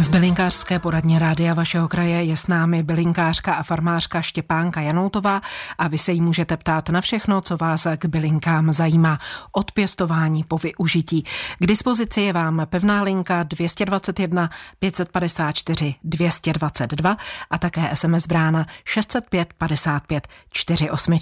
V 0.00 0.08
bylinkářské 0.08 0.78
poradně 0.78 1.18
Rádia 1.18 1.54
vašeho 1.54 1.88
kraje 1.88 2.24
je 2.24 2.36
s 2.36 2.46
námi 2.46 2.82
bylinkářka 2.82 3.54
a 3.54 3.62
farmářka 3.62 4.22
Štěpánka 4.22 4.80
Janoutová 4.80 5.40
a 5.78 5.88
vy 5.88 5.98
se 5.98 6.12
jí 6.12 6.20
můžete 6.20 6.56
ptát 6.56 6.88
na 6.88 7.00
všechno, 7.00 7.40
co 7.40 7.56
vás 7.56 7.86
k 7.96 8.06
bylinkám 8.06 8.72
zajímá. 8.72 9.18
Od 9.52 9.72
pěstování 9.72 10.44
po 10.44 10.58
využití. 10.58 11.24
K 11.58 11.66
dispozici 11.66 12.20
je 12.20 12.32
vám 12.32 12.66
pevná 12.70 13.02
linka 13.02 13.42
221 13.42 14.50
554 14.78 15.94
222 16.04 17.16
a 17.50 17.58
také 17.58 17.90
SMS 17.94 18.26
brána 18.26 18.66
605 18.84 19.52
55 19.52 20.28
48. 20.50 21.18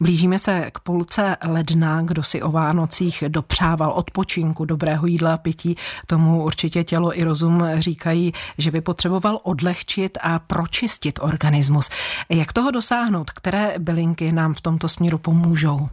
Blížíme 0.00 0.38
se 0.38 0.70
k 0.70 0.78
půlce 0.78 1.36
ledna, 1.44 2.02
kdo 2.02 2.22
si 2.22 2.42
o 2.42 2.50
Vánocích 2.50 3.24
dopřával 3.28 3.90
odpočinku, 3.90 4.64
dobrého 4.64 5.06
jídla 5.06 5.34
a 5.34 5.38
pití, 5.38 5.76
tomu 6.06 6.44
určitě 6.44 6.84
tělo 6.84 7.18
i 7.18 7.24
rozum 7.24 7.62
říká 7.78 7.97
říkají, 7.98 8.32
že 8.58 8.70
by 8.70 8.80
potřeboval 8.80 9.40
odlehčit 9.42 10.18
a 10.22 10.38
pročistit 10.38 11.18
organismus. 11.22 11.90
Jak 12.28 12.52
toho 12.52 12.70
dosáhnout? 12.70 13.30
Které 13.30 13.74
bylinky 13.78 14.32
nám 14.32 14.54
v 14.54 14.60
tomto 14.60 14.88
směru 14.88 15.18
pomůžou? 15.18 15.88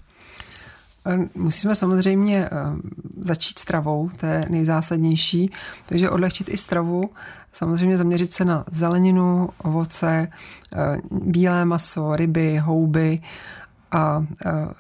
Musíme 1.36 1.76
samozřejmě 1.76 2.46
eh, 2.46 2.50
začít 3.22 3.60
stravou, 3.60 4.10
to 4.18 4.26
je 4.26 4.46
nejzásadnější, 4.50 5.52
takže 5.86 6.10
odlehčit 6.10 6.50
i 6.50 6.58
stravu, 6.58 7.10
samozřejmě 7.54 7.98
zaměřit 7.98 8.34
se 8.34 8.46
na 8.46 8.66
zeleninu, 8.72 9.50
ovoce, 9.58 10.28
eh, 10.28 10.98
bílé 11.12 11.66
maso, 11.66 12.16
ryby, 12.16 12.58
houby 12.58 13.22
a 13.92 14.26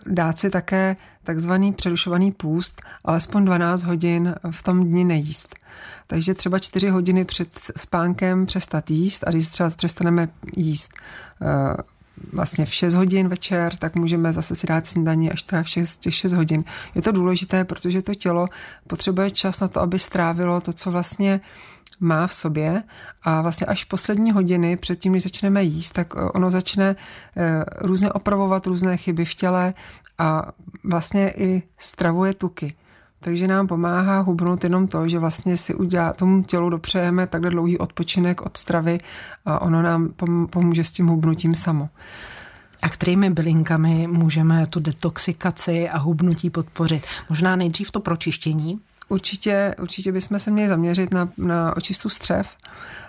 dát 0.06 0.40
si 0.40 0.50
také 0.50 0.96
takzvaný 1.24 1.74
přerušovaný 1.74 2.32
půst, 2.32 2.82
alespoň 3.06 3.46
12 3.46 3.84
hodin 3.84 4.36
v 4.52 4.64
tom 4.64 4.84
dni 4.84 5.04
nejíst. 5.04 5.56
Takže 6.08 6.34
třeba 6.34 6.60
4 6.60 6.90
hodiny 6.90 7.26
před 7.26 7.50
spánkem 7.78 8.46
přestat 8.46 8.92
jíst 8.92 9.24
a 9.28 9.32
když 9.32 9.50
třeba 9.50 9.70
přestaneme 9.70 10.30
jíst 10.56 10.92
eh, 11.42 11.78
vlastně 12.34 12.66
v 12.66 12.74
6 12.74 12.94
hodin 12.94 13.28
večer, 13.28 13.76
tak 13.78 13.96
můžeme 13.96 14.34
zase 14.34 14.56
si 14.56 14.68
dát 14.68 14.88
snídaní 14.88 15.32
až 15.32 15.44
teda 15.44 15.64
v 15.64 15.70
6, 15.70 16.00
těch 16.00 16.16
6 16.16 16.34
hodin. 16.34 16.64
Je 16.96 17.02
to 17.02 17.12
důležité, 17.12 17.64
protože 17.64 18.02
to 18.02 18.16
tělo 18.16 18.48
potřebuje 18.88 19.32
čas 19.32 19.60
na 19.60 19.68
to, 19.68 19.82
aby 19.82 20.00
strávilo 20.00 20.62
to, 20.62 20.74
co 20.74 20.92
vlastně 20.92 21.42
má 22.00 22.28
v 22.28 22.34
sobě 22.34 22.84
a 23.24 23.42
vlastně 23.42 23.68
až 23.68 23.84
poslední 23.84 24.32
hodiny 24.32 24.78
předtím, 24.78 25.14
než 25.14 25.24
začneme 25.24 25.64
jíst, 25.64 25.92
tak 25.92 26.14
eh, 26.18 26.22
ono 26.22 26.52
začne 26.52 26.96
eh, 27.38 27.66
různě 27.78 28.12
opravovat 28.12 28.68
různé 28.68 28.98
chyby 28.98 29.26
v 29.26 29.36
těle 29.36 29.74
a 30.18 30.52
vlastně 30.84 31.34
i 31.38 31.64
stravuje 31.78 32.34
tuky. 32.34 32.76
Takže 33.26 33.48
nám 33.48 33.68
pomáhá 33.68 34.20
hubnout 34.20 34.64
jenom 34.64 34.88
to, 34.88 35.08
že 35.08 35.20
vlastně 35.20 35.58
si 35.58 35.76
udělá, 35.76 36.14
tomu 36.14 36.44
tělu 36.44 36.70
dopřejeme 36.70 37.28
takhle 37.28 37.50
dlouhý 37.50 37.78
odpočinek 37.78 38.42
od 38.42 38.58
stravy 38.58 39.00
a 39.46 39.62
ono 39.62 39.82
nám 39.82 40.14
pomůže 40.50 40.84
s 40.84 40.92
tím 40.92 41.08
hubnutím 41.08 41.56
samo. 41.56 41.90
A 42.82 42.90
kterými 42.90 43.30
bylinkami 43.30 44.08
můžeme 44.08 44.68
tu 44.68 44.80
detoxikaci 44.80 45.90
a 45.90 45.98
hubnutí 45.98 46.50
podpořit? 46.50 47.04
Možná 47.30 47.56
nejdřív 47.56 47.92
to 47.92 48.00
pročištění, 48.00 48.80
Určitě, 49.10 49.76
určitě 49.82 50.12
bychom 50.12 50.40
se 50.40 50.52
měli 50.52 50.70
zaměřit 50.70 51.14
na, 51.14 51.30
na 51.38 51.78
očistu 51.78 52.10
střev. 52.10 52.56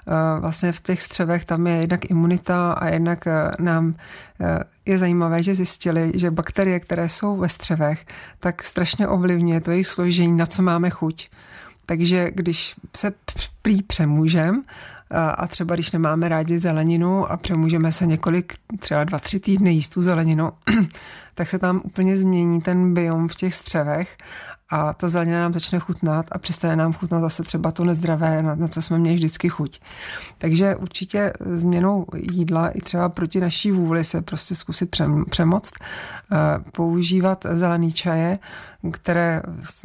Eh, 0.08 0.40
vlastně 0.40 0.72
v 0.72 0.80
těch 0.80 1.02
střevech 1.02 1.44
tam 1.44 1.66
je 1.66 1.76
jednak 1.76 2.10
imunita 2.10 2.72
a 2.72 2.88
jednak 2.88 3.26
eh, 3.26 3.50
nám 3.58 3.94
eh, 4.40 4.58
je 4.86 4.98
zajímavé, 4.98 5.42
že 5.42 5.54
zjistili, 5.54 6.12
že 6.14 6.30
bakterie, 6.30 6.80
které 6.80 7.08
jsou 7.08 7.36
ve 7.36 7.48
střevech, 7.48 8.06
tak 8.40 8.62
strašně 8.62 9.08
ovlivňuje 9.08 9.60
to 9.60 9.70
jejich 9.70 9.86
složení, 9.86 10.36
na 10.36 10.46
co 10.46 10.62
máme 10.62 10.90
chuť. 10.90 11.28
Takže 11.86 12.30
když 12.34 12.74
se 12.96 13.12
prý 13.66 13.82
přemůžem 13.82 14.62
a 15.36 15.46
třeba 15.46 15.74
když 15.74 15.92
nemáme 15.92 16.28
rádi 16.28 16.58
zeleninu 16.58 17.30
a 17.30 17.36
přemůžeme 17.36 17.92
se 17.92 18.06
několik, 18.06 18.54
třeba 18.78 19.04
dva, 19.04 19.18
tři 19.18 19.40
týdny 19.40 19.72
jíst 19.72 19.88
tu 19.88 20.02
zeleninu, 20.02 20.52
tak 21.34 21.48
se 21.48 21.58
tam 21.58 21.80
úplně 21.84 22.16
změní 22.16 22.60
ten 22.60 22.94
biom 22.94 23.28
v 23.28 23.34
těch 23.34 23.54
střevech 23.54 24.16
a 24.70 24.92
ta 24.92 25.08
zelenina 25.08 25.40
nám 25.40 25.52
začne 25.52 25.78
chutnat 25.78 26.26
a 26.32 26.38
přestane 26.38 26.76
nám 26.76 26.92
chutnat 26.92 27.20
zase 27.20 27.42
třeba 27.42 27.70
to 27.70 27.84
nezdravé, 27.84 28.42
na, 28.42 28.54
na 28.54 28.68
co 28.68 28.82
jsme 28.82 28.98
měli 28.98 29.16
vždycky 29.16 29.48
chuť. 29.48 29.80
Takže 30.38 30.76
určitě 30.76 31.32
změnou 31.40 32.06
jídla 32.32 32.68
i 32.68 32.80
třeba 32.80 33.08
proti 33.08 33.40
naší 33.40 33.70
vůli 33.70 34.04
se 34.04 34.22
prostě 34.22 34.54
zkusit 34.54 34.96
přemoct, 35.30 35.74
eh, 36.32 36.36
používat 36.72 37.46
zelený 37.50 37.92
čaje, 37.92 38.38
které 38.90 39.42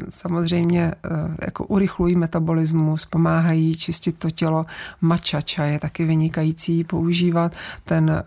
samozřejmě 0.09 0.94
eh, 1.06 1.09
jako 1.41 1.66
urychlují 1.66 2.16
metabolismus, 2.16 3.06
pomáhají 3.06 3.71
čistit 3.76 4.18
to 4.18 4.32
tělo. 4.32 4.66
Mača 5.02 5.42
čaj 5.42 5.72
je 5.72 5.80
taky 5.80 6.06
vynikající 6.06 6.84
používat, 6.84 7.52
ten 7.84 8.09
eh, 8.09 8.24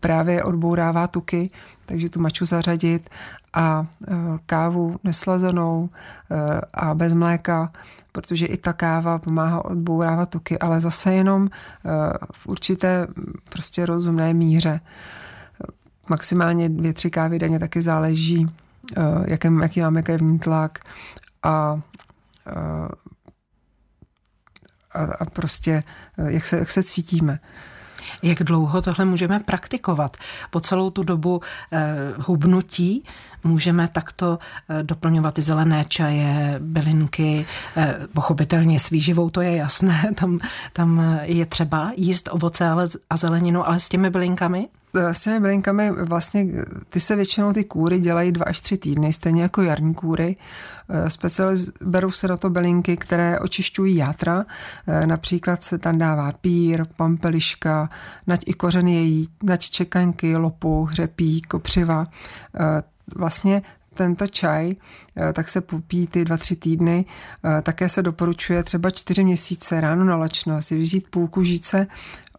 právě 0.00 0.42
odbourává 0.42 1.06
tuky, 1.06 1.50
takže 1.86 2.10
tu 2.10 2.20
maču 2.20 2.46
zařadit 2.46 3.10
a 3.54 3.86
e, 4.08 4.14
kávu 4.46 4.96
neslazenou 5.04 5.88
e, 6.30 6.60
a 6.74 6.94
bez 6.94 7.14
mléka, 7.14 7.72
protože 8.12 8.46
i 8.46 8.56
ta 8.56 8.72
káva 8.72 9.18
pomáhá 9.18 9.64
odbourávat 9.64 10.28
tuky, 10.28 10.58
ale 10.58 10.80
zase 10.80 11.12
jenom 11.12 11.48
v 12.32 12.46
určité 12.46 13.06
prostě 13.48 13.86
rozumné 13.86 14.34
míře. 14.34 14.80
Maximálně 16.08 16.68
dvě, 16.68 16.92
tři 16.92 17.10
kávy 17.10 17.38
denně 17.38 17.58
taky 17.58 17.82
záleží, 17.82 18.46
jaký 19.26 19.80
máme 19.80 20.02
krevní 20.02 20.38
tlak 20.38 20.78
a 21.42 21.80
a, 24.92 25.04
a 25.20 25.24
prostě 25.24 25.82
jak 26.28 26.46
se, 26.46 26.58
jak 26.58 26.70
se 26.70 26.82
cítíme. 26.82 27.38
Jak 28.22 28.42
dlouho 28.42 28.82
tohle 28.82 29.04
můžeme 29.04 29.40
praktikovat? 29.40 30.16
Po 30.50 30.60
celou 30.60 30.90
tu 30.90 31.02
dobu 31.02 31.40
eh, 31.72 31.86
hubnutí 32.18 33.04
můžeme 33.44 33.88
takto 33.88 34.38
eh, 34.68 34.82
doplňovat 34.82 35.34
ty 35.34 35.42
zelené 35.42 35.84
čaje, 35.88 36.56
bylinky, 36.58 37.46
eh, 37.76 37.96
pochopitelně 38.14 38.80
s 38.80 38.90
výživou, 38.90 39.30
to 39.30 39.40
je 39.40 39.56
jasné, 39.56 40.10
tam, 40.14 40.40
tam 40.72 41.18
je 41.22 41.46
třeba 41.46 41.92
jíst 41.96 42.28
ovoce 42.32 42.68
ale, 42.68 42.86
a 43.10 43.16
zeleninu, 43.16 43.68
ale 43.68 43.80
s 43.80 43.88
těmi 43.88 44.10
bylinkami? 44.10 44.68
Eh, 44.96 45.14
s 45.14 45.20
těmi 45.20 45.40
bylinkami 45.40 45.90
vlastně 45.90 46.46
ty 46.90 47.00
se 47.00 47.16
většinou 47.16 47.52
ty 47.52 47.64
kůry 47.64 48.00
dělají 48.00 48.32
dva 48.32 48.44
až 48.44 48.60
tři 48.60 48.78
týdny, 48.78 49.12
stejně 49.12 49.42
jako 49.42 49.62
jarní 49.62 49.94
kůry. 49.94 50.36
Eh, 50.88 51.10
specializ, 51.10 51.70
berou 51.80 52.10
se 52.10 52.28
na 52.28 52.36
to 52.36 52.50
bylinky, 52.50 52.96
které 52.96 53.38
očišťují 53.40 53.96
játra. 53.96 54.44
Například 55.06 55.64
se 55.64 55.78
tam 55.78 55.98
dává 55.98 56.32
pír, 56.32 56.84
pampeliška, 56.96 57.90
nať 58.26 58.40
i 58.46 58.52
kořen 58.52 58.88
její, 58.88 59.28
nať 59.42 59.70
čekanky, 59.70 60.36
lopu, 60.36 60.84
hřepí, 60.84 61.42
kopřiva. 61.42 62.04
Vlastně 63.16 63.62
tento 63.98 64.26
čaj, 64.26 64.72
tak 65.32 65.48
se 65.48 65.60
popí 65.60 66.06
ty 66.06 66.24
dva, 66.24 66.36
tři 66.36 66.56
týdny. 66.56 67.04
Také 67.62 67.88
se 67.88 68.02
doporučuje 68.02 68.62
třeba 68.62 68.90
čtyři 68.90 69.24
měsíce 69.24 69.80
ráno 69.80 70.04
na 70.04 70.16
lačno 70.16 70.62
si 70.62 70.78
vzít 70.78 71.08
půlku 71.10 71.42
žíce 71.42 71.86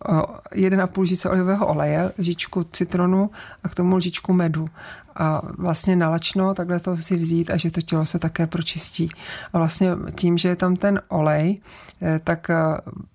1,5 0.05 1.01
lžičce 1.01 1.29
olivového 1.29 1.67
oleje, 1.67 2.11
lžičku 2.19 2.63
citronu 2.63 3.31
a 3.63 3.69
k 3.69 3.75
tomu 3.75 3.95
lžičku 3.95 4.33
medu. 4.33 4.69
A 5.15 5.41
vlastně 5.57 5.95
nalačno 5.95 6.53
takhle 6.53 6.79
to 6.79 6.97
si 6.97 7.17
vzít 7.17 7.51
a 7.51 7.57
že 7.57 7.71
to 7.71 7.81
tělo 7.81 8.05
se 8.05 8.19
také 8.19 8.47
pročistí. 8.47 9.09
A 9.53 9.57
vlastně 9.57 9.91
tím, 10.15 10.37
že 10.37 10.49
je 10.49 10.55
tam 10.55 10.75
ten 10.75 11.01
olej, 11.07 11.61
eh, 12.01 12.19
tak 12.23 12.49
eh, 12.49 12.55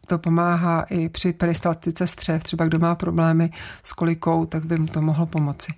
to 0.07 0.19
pomáhá 0.19 0.81
i 0.91 1.09
při 1.09 1.33
peristaltice 1.33 2.07
střev. 2.07 2.43
Třeba 2.43 2.65
kdo 2.65 2.79
má 2.79 2.95
problémy 2.95 3.51
s 3.83 3.93
kolikou, 3.93 4.47
tak 4.47 4.65
by 4.65 4.79
mu 4.79 4.87
to 4.87 5.01
mohlo 5.01 5.27
pomoci. 5.27 5.73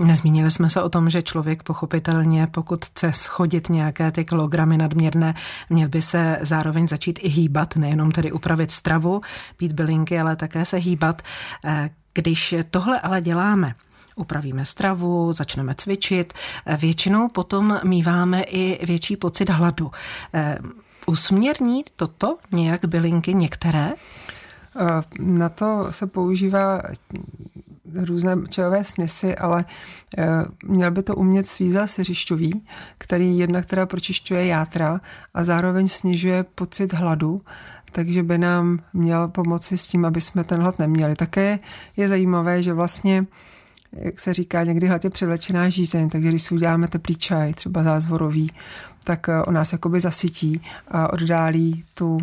Nezmínili 0.00 0.50
jsme 0.50 0.70
se 0.70 0.82
o 0.82 0.88
tom, 0.88 1.10
že 1.10 1.22
člověk 1.22 1.62
pochopitelně, 1.62 2.46
pokud 2.46 2.84
chce 2.84 3.12
schodit 3.12 3.68
nějaké 3.68 4.12
ty 4.12 4.24
kilogramy 4.24 4.78
nadměrné, 4.78 5.34
měl 5.70 5.88
by 5.88 6.02
se 6.02 6.38
zároveň 6.42 6.88
začít 6.88 7.18
i 7.22 7.28
hýbat, 7.28 7.76
nejenom 7.76 8.10
tedy 8.10 8.32
upravit 8.32 8.70
stravu, 8.70 9.20
pít 9.56 9.72
bylinky, 9.72 10.20
ale 10.20 10.36
také 10.36 10.64
se 10.64 10.76
hýbat. 10.76 11.22
Eh, 11.64 11.90
když 12.14 12.54
tohle 12.70 13.00
ale 13.00 13.20
děláme, 13.20 13.74
upravíme 14.16 14.64
stravu, 14.64 15.32
začneme 15.32 15.74
cvičit, 15.74 16.32
eh, 16.66 16.76
většinou 16.76 17.28
potom 17.28 17.80
míváme 17.84 18.42
i 18.42 18.86
větší 18.86 19.16
pocit 19.16 19.50
hladu. 19.50 19.90
Eh, 20.34 20.58
usměrní 21.06 21.84
toto 21.96 22.38
nějak 22.52 22.84
bylinky 22.84 23.34
některé? 23.34 23.92
Na 25.18 25.48
to 25.48 25.86
se 25.90 26.06
používá 26.06 26.82
různé 27.94 28.36
čajové 28.48 28.84
směsi, 28.84 29.36
ale 29.36 29.64
e, 30.18 30.26
měl 30.64 30.90
by 30.90 31.02
to 31.02 31.14
umět 31.14 31.48
svízat 31.48 31.86
siřišťový, 31.86 32.66
který 32.98 33.38
jednak 33.38 33.66
teda 33.66 33.86
pročišťuje 33.86 34.46
játra 34.46 35.00
a 35.34 35.44
zároveň 35.44 35.88
snižuje 35.88 36.44
pocit 36.54 36.92
hladu, 36.92 37.42
takže 37.92 38.22
by 38.22 38.38
nám 38.38 38.78
měl 38.92 39.28
pomoci 39.28 39.78
s 39.78 39.88
tím, 39.88 40.04
aby 40.04 40.20
jsme 40.20 40.44
ten 40.44 40.60
hlad 40.60 40.78
neměli. 40.78 41.16
Také 41.16 41.58
je 41.96 42.08
zajímavé, 42.08 42.62
že 42.62 42.72
vlastně 42.72 43.26
jak 43.92 44.20
se 44.20 44.32
říká, 44.32 44.64
někdy 44.64 44.86
hlad 44.86 45.04
je 45.04 45.10
převlečená 45.10 45.68
žízeň, 45.68 46.08
takže 46.08 46.28
když 46.28 46.42
si 46.42 46.54
uděláme 46.54 46.88
teplý 46.88 47.16
čaj, 47.16 47.54
třeba 47.54 47.82
zázvorový, 47.82 48.50
tak 49.04 49.28
eh, 49.28 49.42
on 49.42 49.54
nás 49.54 49.72
jakoby 49.72 50.00
zasytí 50.00 50.62
a 50.88 51.12
oddálí 51.12 51.84
tu, 51.94 52.18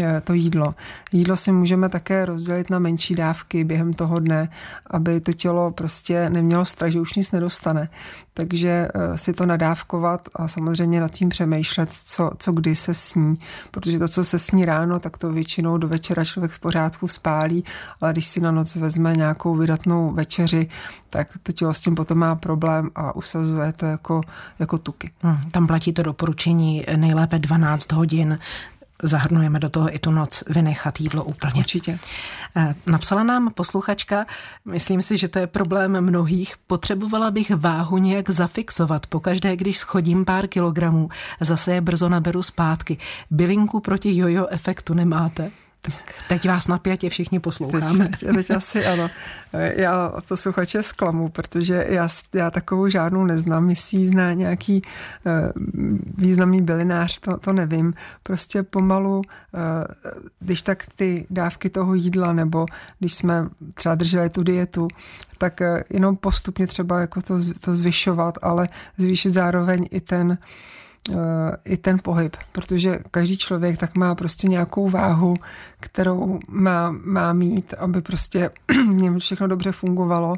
eh, 0.00 0.20
to 0.24 0.32
jídlo. 0.32 0.74
Jídlo 1.12 1.36
si 1.36 1.52
můžeme 1.52 1.88
také 1.88 2.24
rozdělit 2.24 2.70
na 2.70 2.78
menší 2.78 3.14
dávky 3.14 3.64
během 3.64 3.92
toho 3.92 4.18
dne, 4.18 4.48
aby 4.86 5.20
to 5.20 5.32
tělo 5.32 5.70
prostě 5.70 6.30
nemělo 6.30 6.64
strach, 6.64 6.90
že 6.90 7.00
už 7.00 7.14
nic 7.14 7.32
nedostane. 7.32 7.88
Takže 8.34 8.88
eh, 8.94 9.18
si 9.18 9.32
to 9.32 9.46
nadávkovat 9.46 10.28
a 10.34 10.48
samozřejmě 10.48 11.00
nad 11.00 11.10
tím 11.10 11.28
přemýšlet, 11.28 11.90
co, 11.92 12.30
co 12.38 12.52
kdy 12.52 12.76
se 12.76 12.94
sní. 12.94 13.38
Protože 13.70 13.98
to, 13.98 14.08
co 14.08 14.24
se 14.24 14.38
sní 14.38 14.64
ráno, 14.64 15.00
tak 15.00 15.18
to 15.18 15.32
většinou 15.32 15.78
do 15.78 15.88
večera 15.88 16.24
člověk 16.24 16.52
v 16.52 16.58
pořádku 16.58 17.08
spálí, 17.08 17.64
ale 18.00 18.12
když 18.12 18.26
si 18.26 18.40
na 18.40 18.50
noc 18.50 18.76
vezme 18.76 19.14
nějakou 19.16 19.54
vydatnou 19.54 20.12
večeři, 20.12 20.68
tak 21.10 21.28
to 21.42 21.52
tělo 21.52 21.74
s 21.74 21.80
tím 21.80 21.94
potom 21.94 22.18
má 22.18 22.34
problém 22.34 22.90
a 22.94 23.16
usazuje 23.16 23.72
to 23.72 23.86
jako, 23.86 24.20
jako 24.58 24.78
tuky. 24.78 25.10
Hmm, 25.20 25.50
tam 25.50 25.66
platí 25.66 25.92
to 25.92 26.02
doporučení 26.18 26.84
nejlépe 26.96 27.38
12 27.38 27.92
hodin 27.92 28.38
zahrnujeme 29.02 29.58
do 29.58 29.68
toho 29.68 29.94
i 29.94 29.98
tu 29.98 30.10
noc 30.10 30.44
vynechat 30.48 31.00
jídlo 31.00 31.24
úplně. 31.24 31.58
Určitě. 31.58 31.98
Eh, 32.56 32.74
napsala 32.86 33.22
nám 33.22 33.50
posluchačka, 33.50 34.26
myslím 34.64 35.02
si, 35.02 35.18
že 35.18 35.28
to 35.28 35.38
je 35.38 35.46
problém 35.46 36.00
mnohých, 36.00 36.54
potřebovala 36.66 37.30
bych 37.30 37.50
váhu 37.50 37.98
nějak 37.98 38.30
zafixovat. 38.30 39.06
Pokaždé, 39.06 39.56
když 39.56 39.78
schodím 39.78 40.24
pár 40.24 40.46
kilogramů, 40.46 41.08
zase 41.40 41.74
je 41.74 41.80
brzo 41.80 42.08
naberu 42.08 42.42
zpátky. 42.42 42.98
Bylinku 43.30 43.80
proti 43.80 44.16
jojo 44.16 44.46
efektu 44.50 44.94
nemáte? 44.94 45.50
Tak 45.80 46.14
teď 46.28 46.48
vás 46.48 46.68
napjatě 46.68 47.10
všichni 47.10 47.40
posloucháme. 47.40 48.08
Teď, 48.08 48.34
teď 48.34 48.50
asi 48.50 48.86
ano. 48.86 49.10
Já 49.52 50.12
posluchače 50.28 50.82
zklamu, 50.82 51.28
protože 51.28 51.86
já, 51.88 52.08
já 52.34 52.50
takovou 52.50 52.88
žádnou 52.88 53.24
neznám. 53.24 53.70
Jestli 53.70 54.06
zná 54.06 54.32
nějaký 54.32 54.82
uh, 54.82 55.62
významný 56.16 56.62
bylinář, 56.62 57.18
to, 57.18 57.36
to 57.36 57.52
nevím. 57.52 57.94
Prostě 58.22 58.62
pomalu, 58.62 59.16
uh, 59.16 59.22
když 60.40 60.62
tak 60.62 60.86
ty 60.96 61.26
dávky 61.30 61.70
toho 61.70 61.94
jídla, 61.94 62.32
nebo 62.32 62.66
když 62.98 63.14
jsme 63.14 63.48
třeba 63.74 63.94
drželi 63.94 64.30
tu 64.30 64.42
dietu, 64.42 64.88
tak 65.38 65.60
uh, 65.60 65.80
jenom 65.90 66.16
postupně 66.16 66.66
třeba 66.66 67.00
jako 67.00 67.22
to, 67.22 67.34
to 67.60 67.74
zvyšovat, 67.74 68.38
ale 68.42 68.68
zvýšit 68.98 69.34
zároveň 69.34 69.86
i 69.90 70.00
ten 70.00 70.38
i 71.64 71.76
ten 71.76 71.98
pohyb, 72.02 72.36
protože 72.52 72.98
každý 73.10 73.38
člověk 73.38 73.78
tak 73.78 73.96
má 73.96 74.14
prostě 74.14 74.48
nějakou 74.48 74.88
váhu, 74.88 75.36
kterou 75.80 76.38
má, 76.48 76.90
má 77.04 77.32
mít, 77.32 77.74
aby 77.78 78.02
prostě 78.02 78.50
něm 78.92 79.18
všechno 79.18 79.46
dobře 79.46 79.72
fungovalo 79.72 80.36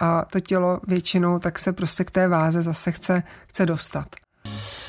a 0.00 0.24
to 0.24 0.40
tělo 0.40 0.80
většinou 0.86 1.38
tak 1.38 1.58
se 1.58 1.72
prostě 1.72 2.04
k 2.04 2.10
té 2.10 2.28
váze 2.28 2.62
zase 2.62 2.92
chce, 2.92 3.22
chce 3.46 3.66
dostat. 3.66 4.06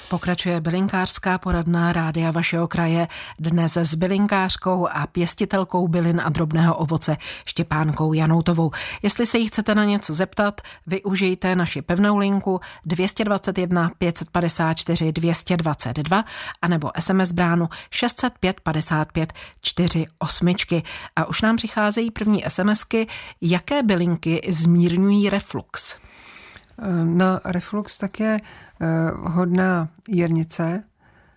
Pokračuje 0.09 0.61
bylinkářská 0.61 1.37
poradná 1.37 1.93
rádia 1.93 2.31
vašeho 2.31 2.67
kraje 2.67 3.07
dnes 3.39 3.77
s 3.77 3.95
bylinkářkou 3.95 4.87
a 4.87 5.07
pěstitelkou 5.07 5.87
bylin 5.87 6.21
a 6.25 6.29
drobného 6.29 6.77
ovoce 6.77 7.17
Štěpánkou 7.45 8.13
Janoutovou. 8.13 8.71
Jestli 9.01 9.25
se 9.25 9.37
jí 9.37 9.47
chcete 9.47 9.75
na 9.75 9.83
něco 9.83 10.13
zeptat, 10.13 10.61
využijte 10.87 11.55
naši 11.55 11.81
pevnou 11.81 12.17
linku 12.17 12.59
221 12.85 13.91
554 13.97 15.11
222 15.11 16.25
anebo 16.61 16.91
SMS 16.99 17.31
bránu 17.31 17.69
605 17.91 18.59
55 18.59 19.33
48. 19.61 20.53
A 21.15 21.25
už 21.25 21.41
nám 21.41 21.55
přicházejí 21.55 22.11
první 22.11 22.43
SMSky, 22.47 23.07
jaké 23.41 23.83
bylinky 23.83 24.41
zmírňují 24.49 25.29
reflux. 25.29 25.97
Na 27.03 27.41
reflux 27.45 27.97
tak 27.97 28.19
je 28.19 28.39
Eh, 28.39 28.68
hodná 29.23 29.89
jirnice, 30.07 30.83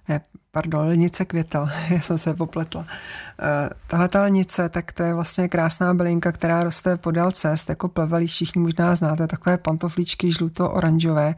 ne, 0.09 0.21
pardon, 0.53 0.87
lnice 0.87 1.25
květel, 1.25 1.69
já 1.91 2.01
jsem 2.01 2.19
se 2.19 2.35
popletla. 2.35 2.87
Eh, 3.41 3.71
tahle 3.87 4.09
ta 4.09 4.25
lnice, 4.25 4.69
tak 4.69 4.93
to 4.93 5.03
je 5.03 5.15
vlastně 5.15 5.49
krásná 5.49 5.95
bylinka, 5.95 6.33
která 6.33 6.65
roste 6.65 6.97
podél 6.97 7.31
cest, 7.31 7.69
jako 7.69 7.89
plevelí, 7.89 8.27
všichni 8.27 8.63
možná 8.63 8.95
znáte, 8.95 9.27
takové 9.27 9.59
pantofličky 9.59 10.33
žluto-oranžové, 10.33 11.35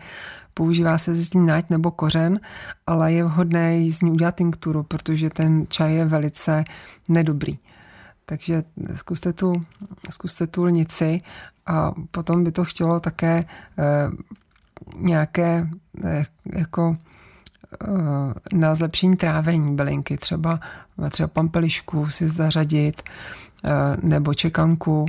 používá 0.55 0.99
se 0.99 1.15
z 1.15 1.35
ní 1.35 1.47
náť 1.47 1.71
nebo 1.71 1.91
kořen, 1.91 2.41
ale 2.87 3.13
je 3.13 3.25
vhodné 3.25 3.91
z 3.91 4.03
ní 4.03 4.11
udělat 4.11 4.35
tinkturu, 4.35 4.83
protože 4.83 5.31
ten 5.31 5.67
čaj 5.69 5.95
je 5.95 6.05
velice 6.05 6.65
nedobrý. 7.09 7.59
Takže 8.27 8.63
zkuste 8.95 9.33
tu, 9.33 9.53
zkuste 10.11 10.47
tu 10.47 10.65
lnici 10.65 11.21
a 11.67 11.93
potom 12.11 12.45
by 12.45 12.53
to 12.53 12.65
chtělo 12.65 13.01
také 13.01 13.45
eh, 13.79 14.09
nějaké 14.97 15.69
eh, 16.05 16.25
jako 16.57 16.97
eh, 17.83 17.87
na 18.53 18.75
zlepšení 18.75 19.17
trávení 19.17 19.77
bylinky, 19.77 20.17
třeba, 20.17 20.61
třeba 21.11 21.29
pampelišku 21.29 22.11
si 22.11 22.29
zařadit, 22.29 23.03
eh, 23.65 23.71
nebo 24.03 24.35
čekanku, 24.35 25.07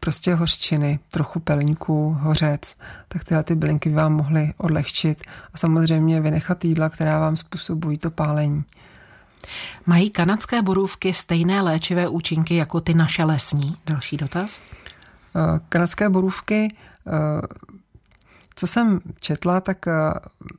prostě 0.00 0.34
hořčiny, 0.34 0.98
trochu 1.10 1.40
pelňku, 1.40 2.16
hořec, 2.20 2.76
tak 3.08 3.24
tyhle 3.24 3.42
ty 3.42 3.54
bylinky 3.54 3.90
vám 3.90 4.12
mohly 4.12 4.54
odlehčit 4.56 5.24
a 5.54 5.58
samozřejmě 5.58 6.20
vynechat 6.20 6.64
jídla, 6.64 6.88
která 6.88 7.18
vám 7.18 7.36
způsobují 7.36 7.98
to 7.98 8.10
pálení. 8.10 8.64
Mají 9.86 10.10
kanadské 10.10 10.62
borůvky 10.62 11.14
stejné 11.14 11.62
léčivé 11.62 12.08
účinky 12.08 12.54
jako 12.54 12.80
ty 12.80 12.94
naše 12.94 13.24
lesní? 13.24 13.76
Další 13.86 14.16
dotaz. 14.16 14.60
Kanadské 15.68 16.08
borůvky 16.08 16.74
co 18.60 18.66
jsem 18.66 19.00
četla, 19.20 19.60
tak 19.60 19.86
eh, 19.88 19.92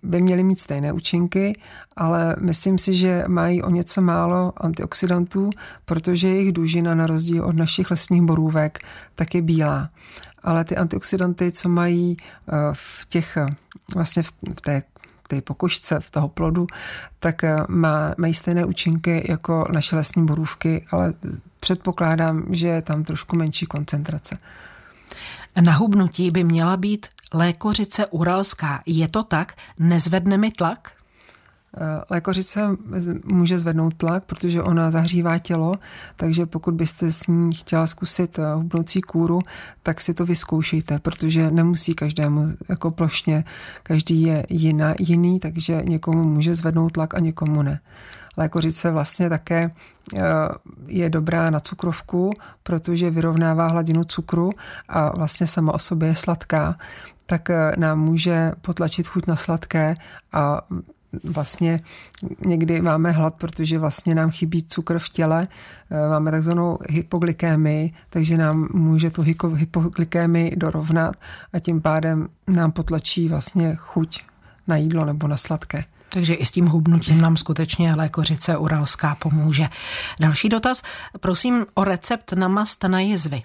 by 0.03 0.21
měly 0.21 0.43
mít 0.43 0.59
stejné 0.59 0.93
účinky, 0.93 1.59
ale 1.95 2.35
myslím 2.39 2.77
si, 2.77 2.95
že 2.95 3.23
mají 3.27 3.61
o 3.61 3.69
něco 3.69 4.01
málo 4.01 4.53
antioxidantů, 4.57 5.49
protože 5.85 6.27
jejich 6.27 6.51
dužina 6.51 6.95
na 6.95 7.07
rozdíl 7.07 7.45
od 7.45 7.55
našich 7.55 7.91
lesních 7.91 8.21
borůvek 8.21 8.79
tak 9.15 9.35
je 9.35 9.41
bílá. 9.41 9.89
Ale 10.43 10.65
ty 10.65 10.77
antioxidanty, 10.77 11.51
co 11.51 11.69
mají 11.69 12.17
eh, 12.17 12.53
v 12.73 13.05
těch, 13.09 13.37
eh, 13.37 13.45
vlastně 13.95 14.23
v 14.23 14.61
té 14.61 14.83
té 15.27 15.41
pokožce, 15.41 15.99
v 15.99 16.11
toho 16.11 16.27
plodu, 16.27 16.67
tak 17.19 17.41
má, 17.67 18.15
mají 18.17 18.33
stejné 18.33 18.65
účinky 18.65 19.25
jako 19.29 19.67
naše 19.71 19.95
lesní 19.95 20.25
borůvky, 20.25 20.85
ale 20.91 21.13
předpokládám, 21.59 22.45
že 22.49 22.67
je 22.67 22.81
tam 22.81 23.03
trošku 23.03 23.35
menší 23.35 23.65
koncentrace. 23.65 24.37
Na 25.61 25.73
hubnutí 25.73 26.31
by 26.31 26.43
měla 26.43 26.77
být 26.77 27.07
lékořice 27.33 28.05
uralská. 28.05 28.81
Je 28.85 29.07
to 29.07 29.23
tak? 29.23 29.53
Nezvedne 29.79 30.37
mi 30.37 30.51
tlak? 30.51 30.91
Eh, 31.77 32.01
lékořice 32.09 32.69
může 33.25 33.57
zvednout 33.57 33.93
tlak, 33.93 34.23
protože 34.23 34.63
ona 34.63 34.91
zahřívá 34.91 35.37
tělo, 35.37 35.73
takže 36.15 36.45
pokud 36.45 36.73
byste 36.73 37.11
s 37.11 37.27
ní 37.27 37.51
chtěla 37.55 37.87
zkusit 37.87 38.39
eh, 38.39 38.53
hubnoucí 38.53 39.01
kůru, 39.01 39.39
tak 39.83 40.01
si 40.01 40.13
to 40.13 40.25
vyzkoušejte, 40.25 40.99
protože 40.99 41.51
nemusí 41.51 41.95
každému 41.95 42.47
jako 42.69 42.91
plošně, 42.91 43.43
každý 43.83 44.21
je 44.21 44.45
jiná, 44.49 44.93
jiný, 44.99 45.39
takže 45.39 45.81
někomu 45.85 46.23
může 46.23 46.55
zvednout 46.55 46.89
tlak 46.91 47.13
a 47.13 47.19
někomu 47.19 47.61
ne. 47.61 47.79
Lékořice 48.37 48.91
vlastně 48.91 49.29
také 49.29 49.71
eh, 50.17 50.21
je 50.87 51.09
dobrá 51.09 51.49
na 51.49 51.59
cukrovku, 51.59 52.31
protože 52.63 53.09
vyrovnává 53.09 53.67
hladinu 53.67 54.03
cukru 54.03 54.51
a 54.89 55.17
vlastně 55.17 55.47
sama 55.47 55.73
o 55.73 55.79
sobě 55.79 56.09
je 56.09 56.15
sladká, 56.15 56.75
tak 57.31 57.49
nám 57.77 57.99
může 57.99 58.51
potlačit 58.61 59.07
chuť 59.07 59.27
na 59.27 59.35
sladké 59.35 59.95
a 60.31 60.61
vlastně 61.23 61.79
někdy 62.45 62.81
máme 62.81 63.11
hlad, 63.11 63.35
protože 63.35 63.79
vlastně 63.79 64.15
nám 64.15 64.31
chybí 64.31 64.63
cukr 64.63 64.99
v 64.99 65.09
těle, 65.09 65.47
eh, 65.91 66.09
máme 66.09 66.31
takzvanou 66.31 66.77
hypoglykémii, 66.89 67.93
takže 68.09 68.37
nám 68.37 68.67
může 68.73 69.09
tu 69.09 69.21
hypoglykémii 69.55 70.55
dorovnat 70.55 71.15
a 71.53 71.59
tím 71.59 71.81
pádem 71.81 72.27
nám 72.47 72.71
potlačí 72.71 73.27
vlastně 73.27 73.75
chuť 73.75 74.23
na 74.67 74.75
jídlo 74.75 75.05
nebo 75.05 75.27
na 75.27 75.37
sladké. 75.37 75.83
Takže 76.09 76.33
i 76.33 76.45
s 76.45 76.51
tím 76.51 76.67
hubnutím 76.67 77.21
nám 77.21 77.37
skutečně 77.37 77.93
lékořice 77.95 78.57
uralská 78.57 79.15
pomůže. 79.15 79.67
Další 80.19 80.49
dotaz, 80.49 80.83
prosím 81.19 81.65
o 81.73 81.83
recept 81.83 82.33
na 82.33 82.47
mast 82.47 82.83
na 82.83 82.99
jizvy. 82.99 83.41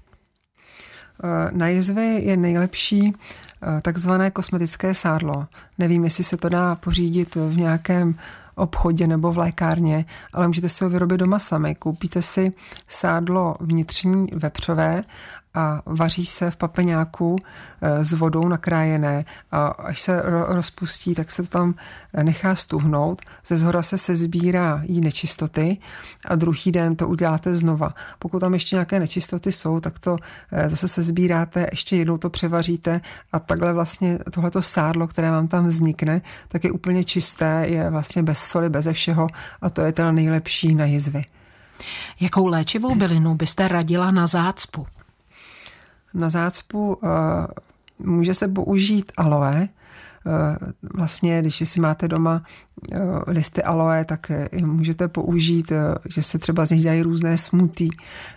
Eh, 1.24 1.50
na 1.52 1.68
jizvy 1.68 2.20
je 2.24 2.36
nejlepší 2.36 3.12
eh, 3.12 3.80
takzvané 3.80 4.30
kosmetické 4.30 4.94
sádlo. 4.94 5.46
Nevím, 5.78 6.04
jestli 6.04 6.24
se 6.24 6.36
to 6.36 6.48
dá 6.48 6.74
pořídit 6.74 7.34
v 7.34 7.56
nějakém 7.56 8.14
obchodě 8.54 9.06
nebo 9.06 9.32
v 9.32 9.38
lékárně, 9.38 10.04
ale 10.32 10.46
můžete 10.46 10.68
si 10.68 10.84
ho 10.84 10.90
vyrobit 10.90 11.20
doma 11.20 11.38
sami. 11.38 11.74
Koupíte 11.74 12.22
si 12.22 12.52
sádlo 12.88 13.56
vnitřní 13.60 14.26
vepřové 14.32 15.02
a 15.56 15.82
vaří 15.86 16.26
se 16.26 16.50
v 16.50 16.56
papeňáku 16.56 17.36
eh, 17.82 18.04
s 18.04 18.12
vodou 18.12 18.48
nakrájené 18.48 19.24
a 19.52 19.66
až 19.66 20.00
se 20.00 20.22
rozpustí, 20.48 21.14
tak 21.14 21.30
se 21.30 21.42
to 21.42 21.48
tam 21.48 21.74
nechá 22.22 22.54
stuhnout. 22.54 23.22
Ze 23.46 23.56
zhora 23.56 23.82
se 23.82 23.98
sezbírá 23.98 24.82
jí 24.84 25.00
nečistoty 25.00 25.78
a 26.24 26.34
druhý 26.34 26.72
den 26.72 26.96
to 26.96 27.08
uděláte 27.08 27.54
znova. 27.54 27.94
Pokud 28.18 28.40
tam 28.40 28.54
ještě 28.54 28.76
nějaké 28.76 29.00
nečistoty 29.00 29.52
jsou, 29.52 29.80
tak 29.80 29.98
to 29.98 30.16
zase 30.66 30.88
se 30.88 31.02
sbíráte, 31.02 31.66
ještě 31.70 31.96
jednou 31.96 32.18
to 32.18 32.30
převaříte 32.30 33.00
a 33.32 33.38
takhle 33.38 33.72
vlastně 33.72 34.18
tohleto 34.30 34.62
sádlo, 34.62 35.08
které 35.08 35.30
vám 35.30 35.48
tam 35.48 35.66
vznikne, 35.66 36.22
tak 36.48 36.64
je 36.64 36.72
úplně 36.72 37.04
čisté, 37.04 37.64
je 37.68 37.90
vlastně 37.90 38.22
bez 38.22 38.38
soli, 38.38 38.68
bez 38.68 38.88
všeho 38.92 39.26
a 39.60 39.70
to 39.70 39.80
je 39.80 39.92
teda 39.92 40.12
nejlepší 40.12 40.74
na 40.74 40.84
jizvy. 40.84 41.24
Jakou 42.20 42.46
léčivou 42.46 42.94
bylinu 42.94 43.34
byste 43.34 43.68
radila 43.68 44.10
na 44.10 44.26
zácpu? 44.26 44.86
Na 46.16 46.28
zácpu 46.28 46.94
uh, 46.94 47.10
může 47.98 48.34
se 48.34 48.48
použít 48.48 49.12
aloe. 49.16 49.68
Uh, 50.26 50.68
vlastně, 50.94 51.40
když 51.40 51.62
si 51.68 51.80
máte 51.80 52.08
doma 52.08 52.42
uh, 52.42 52.98
listy 53.26 53.62
aloe, 53.62 54.04
tak 54.04 54.30
je 54.52 54.66
můžete 54.66 55.08
použít, 55.08 55.72
že 56.08 56.22
se 56.22 56.38
třeba 56.38 56.66
z 56.66 56.70
nich 56.70 56.82
dělají 56.82 57.02
různé 57.02 57.36
smutí. 57.36 57.88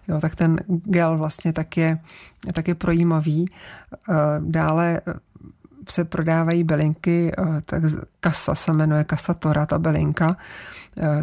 Jo, 0.07 0.19
tak 0.19 0.36
ten 0.36 0.59
gel 0.67 1.17
vlastně 1.17 1.53
tak 1.53 1.77
je, 1.77 2.00
tak 2.53 2.67
je 2.67 2.75
projímavý. 2.75 3.50
Dále 4.39 5.01
se 5.89 6.05
prodávají 6.05 6.63
bylinky, 6.63 7.31
tak 7.65 7.83
kasa 8.19 8.55
se 8.55 8.74
jmenuje 8.74 9.03
kasatora, 9.03 9.65
ta 9.65 9.79
bylinka, 9.79 10.38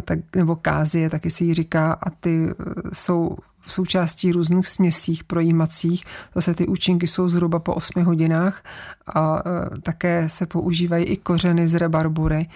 tak, 0.05 0.19
nebo 0.35 0.55
kázie, 0.55 1.09
taky 1.09 1.29
si 1.29 1.43
ji 1.43 1.53
říká, 1.53 1.93
a 1.93 2.09
ty 2.09 2.49
jsou 2.93 3.37
součástí 3.71 4.31
různých 4.31 4.67
směsích 4.67 5.23
projímacích. 5.23 6.03
Zase 6.35 6.53
ty 6.53 6.67
účinky 6.67 7.07
jsou 7.07 7.29
zhruba 7.29 7.59
po 7.59 7.73
8 7.73 8.03
hodinách 8.03 8.63
a 9.15 9.43
také 9.83 10.29
se 10.29 10.45
používají 10.45 11.05
i 11.05 11.17
kořeny 11.17 11.67
z 11.67 11.75
rebarbury, 11.75 12.49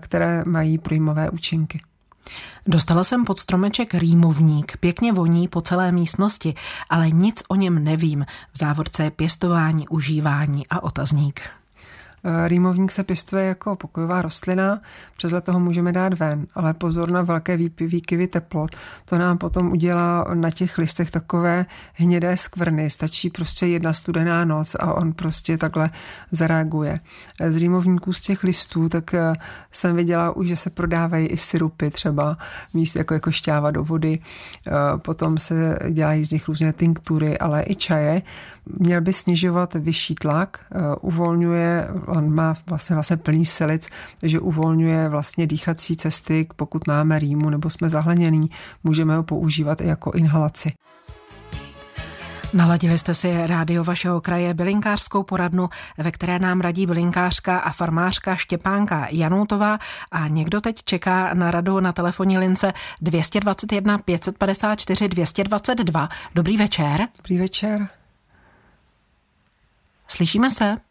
které 0.00 0.44
mají 0.46 0.78
projímavé 0.78 1.30
účinky. 1.30 1.80
Dostala 2.66 3.04
jsem 3.04 3.24
pod 3.24 3.38
stromeček 3.38 3.94
rýmovník, 3.94 4.76
pěkně 4.76 5.12
voní 5.12 5.48
po 5.48 5.60
celé 5.60 5.92
místnosti, 5.92 6.54
ale 6.90 7.10
nic 7.10 7.42
o 7.48 7.54
něm 7.54 7.84
nevím. 7.84 8.26
V 8.52 8.58
závorce 8.58 9.04
je 9.04 9.10
pěstování, 9.10 9.88
užívání 9.88 10.66
a 10.66 10.82
otazník. 10.82 11.40
Eh, 12.24 12.48
rýmovník 12.48 12.92
se 12.92 13.04
pěstuje 13.04 13.44
jako 13.44 13.76
pokojová 13.76 14.22
rostlina, 14.22 14.80
přes 15.16 15.32
leto 15.32 15.52
ho 15.52 15.60
můžeme 15.60 15.92
dát 15.92 16.18
ven, 16.18 16.46
ale 16.54 16.74
pozor 16.74 17.10
na 17.10 17.22
velké 17.22 17.56
výkyvy 17.78 18.26
teplot. 18.26 18.70
To 19.04 19.18
nám 19.18 19.38
potom 19.38 19.72
udělá 19.72 20.24
na 20.34 20.50
těch 20.50 20.78
listech 20.78 21.10
takové 21.10 21.66
hnědé 21.94 22.36
skvrny. 22.36 22.90
Stačí 22.90 23.30
prostě 23.30 23.66
jedna 23.66 23.92
studená 23.92 24.44
noc 24.44 24.76
a 24.80 24.94
on 24.94 25.12
prostě 25.12 25.58
takhle 25.58 25.90
zareaguje. 26.30 27.00
Z 27.48 27.56
rýmovníků 27.56 28.12
z 28.12 28.20
těch 28.20 28.44
listů, 28.44 28.88
tak 28.88 29.14
eh, 29.14 29.32
jsem 29.72 29.96
viděla 29.96 30.36
už, 30.36 30.48
že 30.48 30.56
se 30.56 30.70
prodávají 30.70 31.26
i 31.26 31.36
syrupy 31.36 31.90
třeba, 31.90 32.38
míst 32.74 32.96
jako, 32.96 33.14
jako 33.14 33.30
šťáva 33.30 33.70
do 33.70 33.84
vody. 33.84 34.18
Eh, 34.66 34.70
potom 34.96 35.38
se 35.38 35.78
dělají 35.90 36.24
z 36.24 36.30
nich 36.30 36.48
různé 36.48 36.72
tinktury, 36.72 37.38
ale 37.38 37.64
i 37.66 37.74
čaje. 37.74 38.22
Měl 38.78 39.00
by 39.00 39.12
snižovat 39.12 39.74
vyšší 39.74 40.14
tlak, 40.14 40.60
uvolňuje 41.00 41.88
on 42.10 42.34
má 42.34 42.54
vlastně, 42.66 42.96
vlastně 42.96 43.16
plný 43.16 43.46
silic, 43.46 43.88
takže 44.20 44.40
uvolňuje 44.40 45.08
vlastně 45.08 45.46
dýchací 45.46 45.96
cesty, 45.96 46.48
pokud 46.56 46.86
máme 46.86 47.18
rýmu 47.18 47.50
nebo 47.50 47.70
jsme 47.70 47.88
zahleněný, 47.88 48.50
můžeme 48.84 49.16
ho 49.16 49.22
používat 49.22 49.80
i 49.80 49.86
jako 49.86 50.10
inhalaci. 50.12 50.72
Naladili 52.54 52.98
jste 52.98 53.14
si 53.14 53.46
rádio 53.46 53.84
vašeho 53.84 54.20
kraje 54.20 54.54
bylinkářskou 54.54 55.22
poradnu, 55.22 55.68
ve 55.98 56.10
které 56.10 56.38
nám 56.38 56.60
radí 56.60 56.86
bylinkářka 56.86 57.58
a 57.58 57.72
farmářka 57.72 58.36
Štěpánka 58.36 59.06
Janoutová 59.10 59.78
a 60.10 60.28
někdo 60.28 60.60
teď 60.60 60.84
čeká 60.84 61.34
na 61.34 61.50
radu 61.50 61.80
na 61.80 61.92
telefonní 61.92 62.38
lince 62.38 62.72
221 63.00 63.98
554 63.98 65.08
222. 65.08 66.08
Dobrý 66.34 66.56
večer. 66.56 67.08
Dobrý 67.16 67.38
večer. 67.38 67.88
Slyšíme 70.08 70.50
se? 70.50 70.89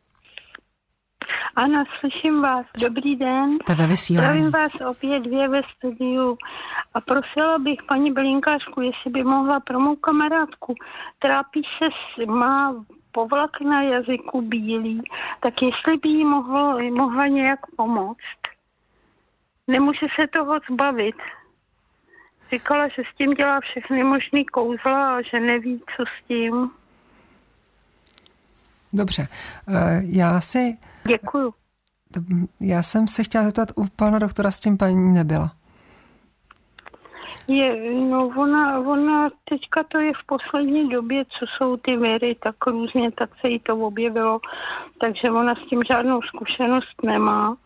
Ano, 1.55 1.83
slyším 1.99 2.41
vás. 2.41 2.65
Dobrý 2.87 3.15
den. 3.15 3.57
To 3.57 3.75
ve 3.75 3.87
vysílání. 3.87 4.27
Zdravím 4.27 4.51
vás 4.51 4.71
opět 4.89 5.19
dvě 5.19 5.47
ve 5.47 5.61
studiu. 5.75 6.37
A 6.93 7.01
prosila 7.01 7.57
bych 7.59 7.83
paní 7.83 8.11
Belinkářku, 8.11 8.81
jestli 8.81 9.11
by 9.11 9.23
mohla 9.23 9.59
pro 9.59 9.79
mou 9.79 9.95
kamarádku, 9.95 10.75
trápí 11.19 11.61
se, 11.77 12.25
má 12.25 12.85
povlak 13.11 13.61
na 13.61 13.81
jazyku 13.81 14.41
bílý, 14.41 15.03
tak 15.39 15.53
jestli 15.61 15.97
by 15.97 16.09
jí 16.09 16.25
mohlo, 16.25 16.79
mohla 16.91 17.27
nějak 17.27 17.59
pomoct. 17.75 18.41
Nemůže 19.67 20.07
se 20.15 20.27
toho 20.27 20.59
zbavit. 20.71 21.15
Říkala, 22.51 22.87
že 22.87 23.01
s 23.13 23.17
tím 23.17 23.33
dělá 23.33 23.59
všechny 23.59 24.03
možný 24.03 24.45
kouzla 24.45 25.17
a 25.17 25.21
že 25.21 25.39
neví, 25.39 25.81
co 25.95 26.03
s 26.03 26.27
tím. 26.27 26.71
Dobře, 28.93 29.27
eh, 29.67 30.01
já 30.05 30.41
si 30.41 30.77
Děkuju. 31.09 31.53
Já 32.59 32.83
jsem 32.83 33.07
se 33.07 33.23
chtěla 33.23 33.43
zeptat, 33.43 33.69
u 33.75 33.85
pana 33.95 34.19
doktora 34.19 34.51
s 34.51 34.59
tím 34.59 34.77
paní 34.77 35.13
nebyla. 35.13 35.51
Je, 37.47 37.93
no 37.93 38.27
ona, 38.27 38.79
ona 38.79 39.29
teďka 39.49 39.83
to 39.83 39.99
je 39.99 40.11
v 40.13 40.25
poslední 40.25 40.89
době, 40.89 41.25
co 41.25 41.45
jsou 41.57 41.77
ty 41.77 41.97
viry, 41.97 42.35
tak 42.43 42.55
různě, 42.67 43.11
tak 43.11 43.29
se 43.41 43.49
jí 43.49 43.59
to 43.59 43.77
objevilo, 43.77 44.39
takže 45.01 45.31
ona 45.31 45.55
s 45.55 45.69
tím 45.69 45.83
žádnou 45.87 46.21
zkušenost 46.21 47.03
nemá. 47.03 47.57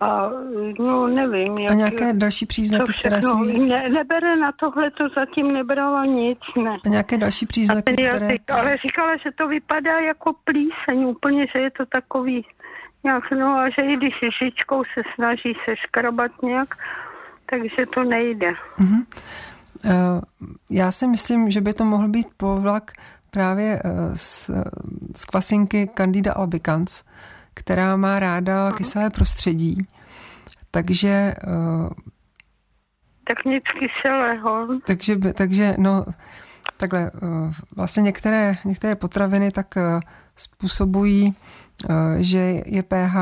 A 0.00 0.30
no 0.78 1.06
nevím. 1.06 1.58
Jak, 1.58 1.72
a 1.72 1.74
nějaké 1.74 2.12
další 2.12 2.46
příznaky, 2.46 2.92
které 3.00 3.22
jsou... 3.22 3.44
Ne, 3.44 3.88
nebere 3.88 4.36
na 4.36 4.52
tohle, 4.52 4.90
to 4.90 5.04
zatím 5.16 5.52
nebrala 5.52 6.04
nic, 6.04 6.38
ne. 6.64 6.76
A 6.86 6.88
nějaké 6.88 7.18
další 7.18 7.46
příznaky, 7.46 7.92
a 7.92 7.96
které... 8.10 8.24
Jazyk, 8.26 8.50
ale 8.50 8.76
říkala, 8.76 9.16
že 9.16 9.30
to 9.38 9.48
vypadá 9.48 9.98
jako 9.98 10.32
plíseň, 10.44 11.04
úplně, 11.04 11.46
že 11.52 11.58
je 11.58 11.70
to 11.70 11.86
takový 11.86 12.46
nějak, 13.04 13.30
no 13.30 13.58
a 13.58 13.70
že 13.70 13.82
i 13.82 13.96
když 13.96 14.14
šičkou 14.38 14.82
se 14.94 15.02
snaží 15.14 15.54
se 15.64 15.76
škrabat 15.76 16.42
nějak, 16.42 16.74
takže 17.50 17.86
to 17.94 18.04
nejde. 18.04 18.52
Uh-huh. 18.78 19.04
Uh, 19.86 20.20
já 20.70 20.90
si 20.92 21.06
myslím, 21.06 21.50
že 21.50 21.60
by 21.60 21.74
to 21.74 21.84
mohl 21.84 22.08
být 22.08 22.26
povlak 22.36 22.90
právě 23.30 23.82
uh, 23.84 24.14
z, 24.14 24.50
z 25.16 25.24
kvasinky 25.24 25.90
Candida 25.94 26.32
albicans, 26.32 27.04
která 27.54 27.96
má 27.96 28.20
ráda 28.20 28.72
kyselé 28.72 29.10
prostředí. 29.10 29.86
Takže... 30.70 31.34
Uh, 31.46 31.88
tak 33.28 33.44
nic 33.44 33.64
kyselého. 33.78 34.68
Takže, 34.86 35.16
takže 35.16 35.74
no, 35.78 36.04
takhle, 36.76 37.10
uh, 37.10 37.52
vlastně 37.76 38.02
některé, 38.02 38.56
některé 38.64 38.94
potraviny 38.94 39.50
tak 39.50 39.74
uh, 39.76 40.00
způsobují, 40.36 41.34
uh, 41.90 41.96
že 42.18 42.62
je 42.66 42.82
pH 42.82 43.16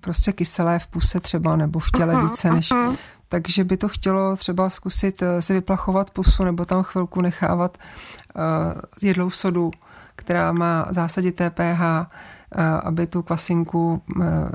prostě 0.00 0.32
kyselé 0.32 0.78
v 0.78 0.86
puse 0.86 1.20
třeba 1.20 1.56
nebo 1.56 1.78
v 1.78 1.90
těle 1.90 2.14
uh-huh, 2.14 2.22
více 2.22 2.50
než... 2.50 2.70
Uh-huh. 2.70 2.96
Takže 3.28 3.64
by 3.64 3.76
to 3.76 3.88
chtělo 3.88 4.36
třeba 4.36 4.70
zkusit 4.70 5.22
si 5.40 5.52
vyplachovat 5.52 6.10
pusu 6.10 6.44
nebo 6.44 6.64
tam 6.64 6.82
chvilku 6.82 7.20
nechávat 7.20 7.78
uh, 7.78 8.42
jedlou 9.02 9.30
sodu, 9.30 9.70
která 10.16 10.52
má 10.52 10.86
zásadité 10.90 11.50
pH 11.50 12.06
aby 12.84 13.06
tu 13.06 13.22
kvasinku 13.22 14.02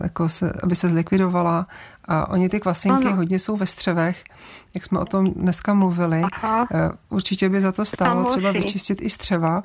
jako 0.03 0.29
se, 0.29 0.53
aby 0.63 0.75
se 0.75 0.89
zlikvidovala. 0.89 1.67
A 2.05 2.29
oni 2.29 2.49
ty 2.49 2.59
kvasinky 2.59 3.07
ano. 3.07 3.15
hodně 3.15 3.39
jsou 3.39 3.57
ve 3.57 3.65
střevech, 3.65 4.23
jak 4.73 4.85
jsme 4.85 4.99
o 4.99 5.05
tom 5.05 5.31
dneska 5.33 5.73
mluvili. 5.73 6.21
Aha. 6.33 6.67
E, 6.71 6.89
určitě 7.09 7.49
by 7.49 7.61
za 7.61 7.71
to 7.71 7.85
stálo 7.85 8.23
třeba 8.23 8.51
vyčistit 8.51 9.01
i 9.01 9.09
střeva. 9.09 9.63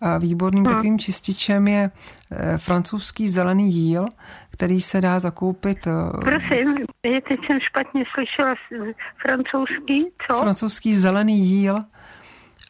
A 0.00 0.18
výborným 0.18 0.64
hmm. 0.64 0.74
takovým 0.74 0.98
čističem 0.98 1.68
je 1.68 1.90
francouzský 2.56 3.28
zelený 3.28 3.74
jíl, 3.74 4.06
který 4.50 4.80
se 4.80 5.00
dá 5.00 5.18
zakoupit. 5.18 5.88
Prosím, 6.20 6.74
teď 7.02 7.40
jsem 7.46 7.58
špatně 7.60 8.04
slyšela 8.14 8.54
francouzský, 9.22 10.06
co? 10.26 10.34
Francouzský 10.34 10.94
zelený 10.94 11.46
jíl 11.46 11.76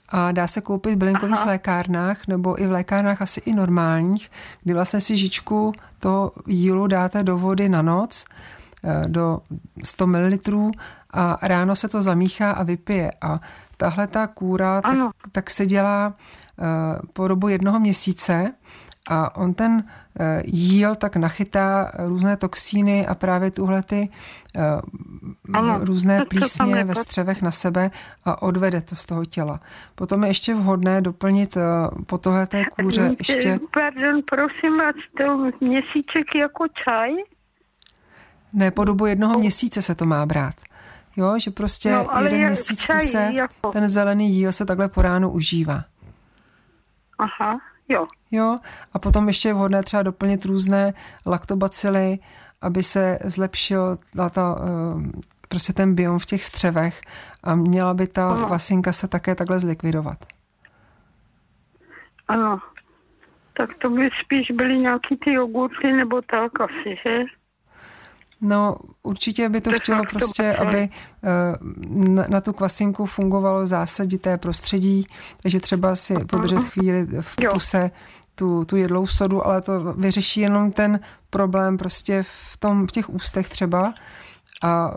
a 0.08 0.32
dá 0.32 0.46
se 0.46 0.60
koupit 0.60 0.94
v 0.94 0.96
bylinkových 0.96 1.36
Aha. 1.36 1.44
lékárnách 1.44 2.26
nebo 2.26 2.62
i 2.62 2.66
v 2.66 2.70
lékárnách 2.70 3.22
asi 3.22 3.40
i 3.40 3.52
normálních, 3.52 4.30
kdy 4.62 4.74
vlastně 4.74 5.00
si 5.00 5.16
žičku 5.16 5.72
toho 5.98 6.32
jílu 6.46 6.86
dáte 6.86 7.22
do 7.22 7.38
vody 7.38 7.68
na 7.68 7.82
noc, 7.82 8.24
eh, 8.84 9.02
do 9.08 9.40
100 9.84 10.06
ml 10.06 10.70
a 11.10 11.38
ráno 11.42 11.76
se 11.76 11.88
to 11.88 12.02
zamíchá 12.02 12.50
a 12.50 12.62
vypije. 12.62 13.12
A 13.20 13.40
tahle 13.76 14.06
ta 14.06 14.26
kůra 14.26 14.82
tak, 14.82 14.98
tak 15.32 15.50
se 15.50 15.66
dělá 15.66 16.14
eh, 16.58 16.62
po 17.12 17.28
dobu 17.28 17.48
jednoho 17.48 17.80
měsíce 17.80 18.52
a 19.08 19.36
on 19.36 19.54
ten 19.54 19.84
eh, 20.20 20.42
jíl 20.44 20.94
tak 20.94 21.16
nachytá 21.16 21.92
různé 21.98 22.36
toxíny 22.36 23.06
a 23.06 23.14
právě 23.14 23.50
tuhle 23.50 23.82
ty 23.82 24.08
ano, 25.54 25.78
různé 25.84 26.24
plísně 26.28 26.84
ve 26.84 26.94
střevech 26.94 27.42
na 27.42 27.50
sebe 27.50 27.90
a 28.24 28.42
odvede 28.42 28.80
to 28.80 28.96
z 28.96 29.06
toho 29.06 29.24
těla. 29.24 29.60
Potom 29.94 30.22
je 30.22 30.30
ještě 30.30 30.54
vhodné 30.54 31.00
doplnit 31.00 31.56
po 32.06 32.18
tohle 32.18 32.46
té 32.46 32.64
kůře 32.64 33.10
ještě... 33.18 33.60
Pardon, 33.74 34.22
prosím 34.30 34.78
vás, 34.78 34.94
to 35.18 35.36
měsíček 35.66 36.34
jako 36.34 36.64
čaj? 36.84 37.10
Ne, 38.52 38.70
po 38.70 38.84
dobu 38.84 39.06
jednoho 39.06 39.38
měsíce 39.38 39.82
se 39.82 39.94
to 39.94 40.06
má 40.06 40.26
brát. 40.26 40.54
Jo, 41.16 41.38
že 41.38 41.50
prostě 41.50 41.92
no, 41.92 42.06
jeden 42.22 42.46
měsíc 42.46 42.82
čaj, 42.82 43.00
se 43.00 43.30
jako... 43.32 43.72
ten 43.72 43.88
zelený 43.88 44.34
jíl 44.34 44.52
se 44.52 44.66
takhle 44.66 44.88
po 44.88 45.02
ránu 45.02 45.30
užívá. 45.30 45.84
Aha, 47.18 47.60
jo. 47.88 48.06
Jo, 48.30 48.58
a 48.92 48.98
potom 48.98 49.28
ještě 49.28 49.48
je 49.48 49.54
vhodné 49.54 49.82
třeba 49.82 50.02
doplnit 50.02 50.44
různé 50.44 50.92
laktobacily, 51.26 52.18
aby 52.62 52.82
se 52.82 53.18
zlepšil 53.24 53.98
ta, 54.30 54.58
eh, 54.58 55.20
prostě 55.48 55.72
ten 55.72 55.94
biom 55.94 56.18
v 56.18 56.26
těch 56.26 56.44
střevech 56.44 57.00
a 57.44 57.54
měla 57.54 57.94
by 57.94 58.06
ta 58.06 58.30
ano. 58.32 58.46
kvasinka 58.46 58.92
se 58.92 59.08
také 59.08 59.34
takhle 59.34 59.58
zlikvidovat. 59.58 60.18
Ano, 62.28 62.60
tak 63.56 63.70
to 63.78 63.90
by 63.90 64.10
spíš 64.24 64.50
byly 64.50 64.78
nějaký 64.78 65.16
ty 65.16 65.32
jogurty 65.32 65.92
nebo 65.92 66.22
tak 66.22 66.60
asi, 66.60 66.96
že? 67.04 67.24
No, 68.40 68.76
určitě 69.02 69.48
by 69.48 69.60
to 69.60 69.70
chtělo 69.72 70.02
prostě, 70.10 70.52
aby 70.52 70.88
eh, 70.88 72.28
na 72.28 72.40
tu 72.40 72.52
kvasinku 72.52 73.06
fungovalo 73.06 73.66
zásadité 73.66 74.38
prostředí, 74.38 75.06
takže 75.42 75.60
třeba 75.60 75.96
si 75.96 76.24
podržet 76.24 76.58
chvíli 76.58 77.06
v 77.20 77.36
puse 77.52 77.90
tu, 78.34 78.64
tu 78.64 78.76
jedlou 78.76 79.06
sodu, 79.06 79.46
ale 79.46 79.62
to 79.62 79.80
vyřeší 79.80 80.40
jenom 80.40 80.72
ten 80.72 81.00
problém 81.30 81.78
prostě 81.78 82.22
v, 82.22 82.56
tom, 82.56 82.86
v 82.86 82.92
těch 82.92 83.10
ústech 83.10 83.48
třeba, 83.48 83.94
a 84.62 84.90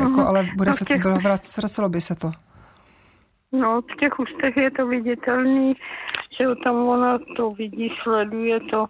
jako, 0.00 0.26
ale 0.26 0.48
bude 0.56 0.70
no, 0.70 0.74
se 0.74 0.84
to, 0.84 0.98
bylo 0.98 1.18
vracelo 1.18 1.88
by 1.88 2.00
se 2.00 2.14
to. 2.14 2.32
No, 3.52 3.82
v 3.82 3.96
těch 4.00 4.18
ústech 4.18 4.56
je 4.56 4.70
to 4.70 4.86
viditelný, 4.86 5.74
že 6.38 6.44
tam 6.64 6.76
ona 6.76 7.18
to 7.36 7.50
vidí, 7.50 7.92
sleduje 8.02 8.60
to. 8.60 8.86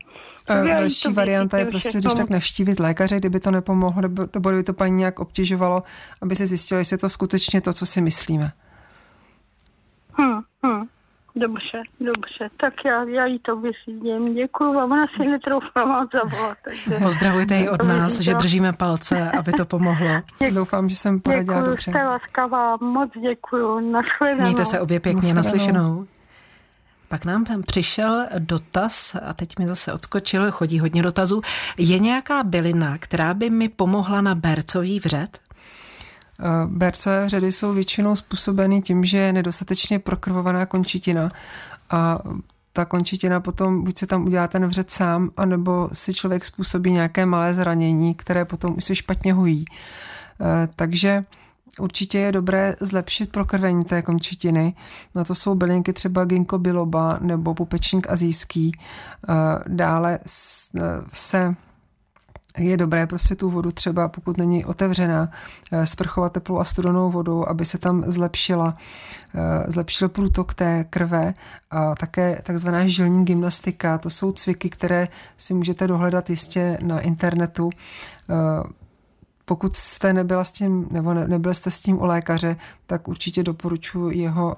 Další 0.48 1.12
varianta 1.12 1.58
je 1.58 1.66
prostě, 1.66 1.98
když 1.98 2.14
tak 2.14 2.30
navštívit 2.30 2.80
lékaře, 2.80 3.18
kdyby 3.18 3.40
to 3.40 3.50
nepomohlo, 3.50 4.02
nebo, 4.02 4.26
nebo 4.34 4.48
kdyby 4.50 4.62
to 4.62 4.72
paní 4.72 4.96
nějak 4.96 5.20
obtěžovalo, 5.20 5.82
aby 6.22 6.36
se 6.36 6.46
zjistilo, 6.46 6.78
jestli 6.78 6.94
je 6.94 6.98
to 6.98 7.08
skutečně 7.08 7.60
to, 7.60 7.72
co 7.72 7.86
si 7.86 8.00
myslíme. 8.00 8.52
Hmm, 10.12 10.40
hmm. 10.62 10.86
Dobře, 11.36 11.82
dobře, 12.00 12.48
tak 12.60 12.74
já, 12.84 13.04
já 13.04 13.26
jí 13.26 13.38
to 13.38 13.56
vyřídím. 13.56 14.34
Děkuji 14.34 14.74
vám, 14.74 14.92
ona 14.92 15.06
si 15.16 15.28
netroufla 15.28 15.84
vám 15.84 16.08
zavolat. 16.12 16.58
Takže... 16.64 16.90
Pozdravujte 17.02 17.54
ji 17.54 17.68
od 17.68 17.82
nás, 17.82 18.20
že 18.20 18.34
držíme 18.34 18.72
palce, 18.72 19.30
aby 19.30 19.52
to 19.52 19.64
pomohlo. 19.64 20.08
Děkuji. 20.38 20.54
Doufám, 20.54 20.88
že 20.88 20.96
jsem 20.96 21.20
poradila 21.20 21.56
děkuju, 21.56 21.70
dobře. 21.70 21.90
Jste 21.90 22.04
laskavá, 22.04 22.76
moc 22.76 23.10
děkuji. 23.20 23.80
Nashledanou. 23.80 24.42
Mějte 24.42 24.64
se 24.64 24.80
obě 24.80 25.00
pěkně, 25.00 25.34
naslyšenou. 25.34 26.06
Pak 27.08 27.24
nám 27.24 27.44
přišel 27.66 28.26
dotaz, 28.38 29.16
a 29.26 29.32
teď 29.32 29.58
mi 29.58 29.68
zase 29.68 29.92
odskočil, 29.92 30.50
chodí 30.50 30.78
hodně 30.78 31.02
dotazů. 31.02 31.40
Je 31.78 31.98
nějaká 31.98 32.42
bylina, 32.42 32.98
která 32.98 33.34
by 33.34 33.50
mi 33.50 33.68
pomohla 33.68 34.20
na 34.20 34.34
bercový 34.34 35.00
vřet? 35.00 35.45
Eh, 36.40 36.44
bercové 36.66 37.26
vředy 37.26 37.52
jsou 37.52 37.72
většinou 37.72 38.16
způsobeny 38.16 38.82
tím, 38.82 39.04
že 39.04 39.18
je 39.18 39.32
nedostatečně 39.32 39.98
prokrvovaná 39.98 40.66
končitina 40.66 41.30
a 41.90 42.18
ta 42.72 42.84
končitina 42.84 43.40
potom 43.40 43.84
buď 43.84 43.98
se 43.98 44.06
tam 44.06 44.24
udělá 44.26 44.48
ten 44.48 44.66
vřet 44.66 44.90
sám, 44.90 45.30
anebo 45.36 45.90
si 45.92 46.14
člověk 46.14 46.44
způsobí 46.44 46.92
nějaké 46.92 47.26
malé 47.26 47.54
zranění, 47.54 48.14
které 48.14 48.44
potom 48.44 48.74
už 48.76 48.84
se 48.84 48.94
špatně 48.94 49.32
hojí. 49.32 49.64
Eh, 50.40 50.68
takže 50.76 51.24
Určitě 51.78 52.18
je 52.18 52.32
dobré 52.32 52.76
zlepšit 52.80 53.32
prokrvení 53.32 53.84
té 53.84 54.02
končetiny. 54.02 54.74
Na 55.14 55.24
to 55.24 55.34
jsou 55.34 55.54
bylinky 55.54 55.92
třeba 55.92 56.24
ginkgo 56.24 56.58
biloba 56.58 57.18
nebo 57.20 57.54
pupečník 57.54 58.10
azijský. 58.10 58.72
Eh, 59.28 59.32
dále 59.68 60.18
se 61.12 61.54
je 62.58 62.76
dobré 62.76 63.06
prostě 63.06 63.34
tu 63.34 63.50
vodu 63.50 63.72
třeba, 63.72 64.08
pokud 64.08 64.36
není 64.36 64.64
otevřená, 64.64 65.30
eh, 65.72 65.86
sprchovat 65.86 66.32
teplou 66.32 66.58
a 66.58 66.64
studenou 66.64 67.10
vodou, 67.10 67.48
aby 67.48 67.64
se 67.64 67.78
tam 67.78 68.04
zlepšila, 68.06 68.76
eh, 69.34 69.72
zlepšil 69.72 70.08
průtok 70.08 70.54
té 70.54 70.84
krve 70.90 71.34
a 71.70 71.94
také 71.94 72.40
takzvaná 72.42 72.86
žilní 72.86 73.24
gymnastika. 73.24 73.98
To 73.98 74.10
jsou 74.10 74.32
cviky, 74.32 74.70
které 74.70 75.08
si 75.36 75.54
můžete 75.54 75.86
dohledat 75.86 76.30
jistě 76.30 76.78
na 76.82 77.00
internetu 77.00 77.70
pokud 79.46 79.76
jste 79.76 80.12
nebyla 80.12 80.44
s 80.44 80.52
tím, 80.52 80.88
nebo 80.90 81.14
ne, 81.14 81.28
nebyl 81.28 81.54
jste 81.54 81.70
s 81.70 81.80
tím 81.80 81.98
u 81.98 82.04
lékaře, 82.04 82.56
tak 82.86 83.08
určitě 83.08 83.42
doporučuji 83.42 84.10
jeho 84.10 84.56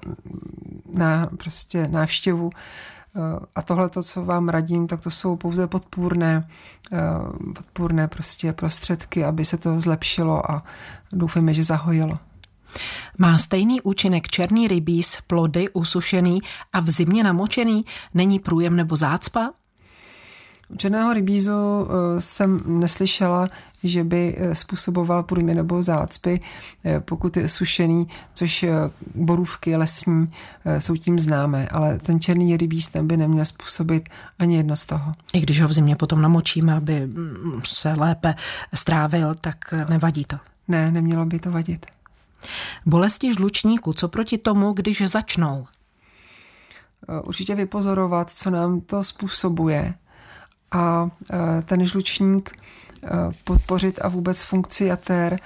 na, 0.93 1.29
prostě 1.37 1.87
návštěvu. 1.87 2.49
Eh, 3.15 3.45
a 3.55 3.61
tohle, 3.61 3.89
to, 3.89 4.03
co 4.03 4.25
vám 4.25 4.49
radím, 4.49 4.87
tak 4.87 5.01
to 5.01 5.11
jsou 5.11 5.35
pouze 5.35 5.67
podpůrné, 5.67 6.47
eh, 6.91 6.97
podpůrné 7.55 8.07
prostě 8.07 8.53
prostředky, 8.53 9.25
aby 9.25 9.45
se 9.45 9.57
to 9.57 9.79
zlepšilo 9.79 10.51
a 10.51 10.63
doufejme, 11.13 11.53
že 11.53 11.63
zahojilo. 11.63 12.19
Má 13.17 13.37
stejný 13.37 13.81
účinek 13.81 14.27
černý 14.27 14.67
rybíz, 14.67 15.17
plody 15.27 15.69
usušený 15.69 16.39
a 16.73 16.79
v 16.79 16.89
zimě 16.89 17.23
namočený? 17.23 17.85
Není 18.13 18.39
průjem 18.39 18.75
nebo 18.75 18.95
zácpa? 18.95 19.51
U 20.69 20.75
černého 20.75 21.13
rybízu 21.13 21.51
eh, 21.51 22.21
jsem 22.21 22.79
neslyšela, 22.79 23.47
že 23.83 24.03
by 24.03 24.35
eh, 24.37 24.55
způsoboval 24.55 25.23
průmě 25.23 25.55
nebo 25.55 25.83
zácpy, 25.83 26.41
eh, 26.85 26.99
pokud 26.99 27.37
je 27.37 27.49
sušený, 27.49 28.07
což 28.33 28.65
borůvky 29.15 29.75
lesní 29.75 30.31
jsou 30.79 30.95
tím 30.95 31.19
známé, 31.19 31.67
ale 31.67 31.99
ten 31.99 32.19
černý 32.19 32.57
rybíz 32.57 32.87
ten 32.87 33.07
by 33.07 33.17
neměl 33.17 33.45
způsobit 33.45 34.09
ani 34.39 34.55
jedno 34.57 34.75
z 34.75 34.85
toho. 34.85 35.13
I 35.33 35.39
když 35.39 35.61
ho 35.61 35.67
v 35.67 35.73
zimě 35.73 35.95
potom 35.95 36.21
namočíme, 36.21 36.73
aby 36.73 37.07
mm, 37.07 37.61
se 37.65 37.93
lépe 37.93 38.35
strávil, 38.73 39.35
tak 39.35 39.73
nevadí 39.89 40.25
to. 40.25 40.37
Ne, 40.67 40.91
nemělo 40.91 41.25
by 41.25 41.39
to 41.39 41.51
vadit. 41.51 41.85
Bolesti 42.85 43.33
žlučníku, 43.33 43.93
co 43.93 44.07
proti 44.07 44.37
tomu, 44.37 44.73
když 44.73 45.01
začnou? 45.01 45.67
Určitě 47.23 47.55
vypozorovat, 47.55 48.29
co 48.29 48.49
nám 48.49 48.81
to 48.81 49.03
způsobuje 49.03 49.93
a 50.71 51.09
ten 51.65 51.85
žlučník 51.85 52.51
podpořit 53.43 53.99
a 54.01 54.07
vůbec 54.07 54.41
funkci 54.41 54.85
jater 54.85 55.33
e, 55.33 55.37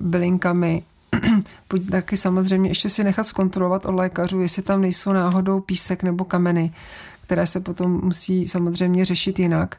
bylinkami. 0.00 0.82
Taky 1.90 2.16
samozřejmě 2.16 2.70
ještě 2.70 2.88
si 2.88 3.04
nechat 3.04 3.26
zkontrolovat 3.26 3.86
od 3.86 3.94
lékařů, 3.94 4.40
jestli 4.40 4.62
tam 4.62 4.80
nejsou 4.80 5.12
náhodou 5.12 5.60
písek 5.60 6.02
nebo 6.02 6.24
kameny, 6.24 6.74
které 7.22 7.46
se 7.46 7.60
potom 7.60 8.00
musí 8.04 8.48
samozřejmě 8.48 9.04
řešit 9.04 9.38
jinak. 9.38 9.76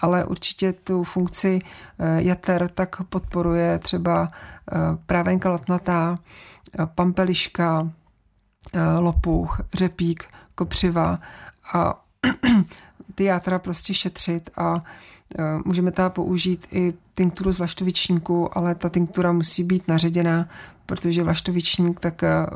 Ale 0.00 0.24
určitě 0.24 0.72
tu 0.72 1.04
funkci 1.04 1.60
jater 2.16 2.70
tak 2.74 3.02
podporuje 3.02 3.78
třeba 3.78 4.30
právenka 5.06 5.50
latnatá, 5.50 6.18
pampeliška, 6.94 7.90
lopuch, 8.98 9.60
řepík, 9.74 10.24
kopřiva 10.54 11.18
a 11.74 12.04
ty 13.14 13.24
játra 13.24 13.58
prostě 13.58 13.94
šetřit 13.94 14.50
a 14.56 14.84
můžeme 15.64 15.90
tam 15.90 16.10
použít 16.10 16.66
i 16.72 16.94
tinkturu 17.14 17.52
z 17.52 17.58
vlaštovičníku, 17.58 18.58
ale 18.58 18.74
ta 18.74 18.88
tinktura 18.88 19.32
musí 19.32 19.64
být 19.64 19.88
naředěná, 19.88 20.48
protože 20.86 21.22
vlaštovičník 21.22 22.00
tak 22.00 22.22
e, 22.22 22.46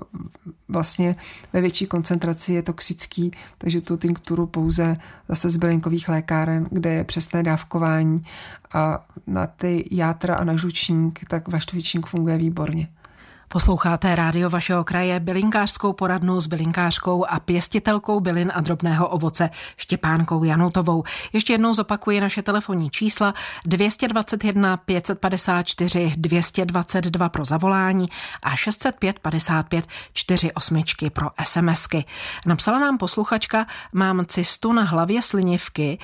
vlastně 0.69 1.17
ve 1.53 1.61
větší 1.61 1.87
koncentraci 1.87 2.53
je 2.53 2.63
toxický, 2.63 3.31
takže 3.59 3.81
tu 3.81 3.97
tinkturu 3.97 4.47
pouze 4.47 4.97
zase 5.29 5.51
z 5.51 5.57
bylinkových 5.57 6.09
lékáren, 6.09 6.67
kde 6.71 6.95
je 6.95 7.05
přesné 7.05 7.43
dávkování 7.43 8.19
a 8.73 9.07
na 9.27 9.47
ty 9.47 9.89
játra 9.91 10.37
a 10.37 10.45
na 10.45 10.57
žlučník, 10.57 11.21
tak 11.29 11.49
vlaštovičník 11.49 12.07
funguje 12.07 12.39
výborně. 12.39 12.89
Posloucháte 13.55 14.15
rádio 14.15 14.51
vašeho 14.51 14.85
kraje, 14.85 15.21
bylinkářskou 15.21 15.93
poradnu 15.93 16.41
s 16.41 16.47
bylinkářkou 16.47 17.27
a 17.29 17.41
pěstitelkou 17.41 18.21
bylin 18.21 18.53
a 18.55 18.61
drobného 18.61 19.09
ovoce 19.09 19.51
Štěpánkou 19.77 20.45
Janutovou. 20.45 21.05
Ještě 21.33 21.53
jednou 21.53 21.75
zopakuji 21.75 22.21
naše 22.21 22.43
telefonní 22.43 22.91
čísla 22.91 23.35
221 23.67 24.77
554 24.77 26.13
222 26.17 27.29
pro 27.29 27.45
zavolání 27.45 28.09
a 28.43 28.57
605 28.57 29.19
55 29.19 29.87
48 30.13 30.83
pro 31.13 31.31
SMSky. 31.45 32.05
Napsala 32.47 32.79
nám 32.79 32.99
posluchačka, 32.99 33.67
mám 33.93 34.27
cystu 34.27 34.73
na 34.73 34.83
hlavě 34.83 35.23
slinivky, 35.23 35.99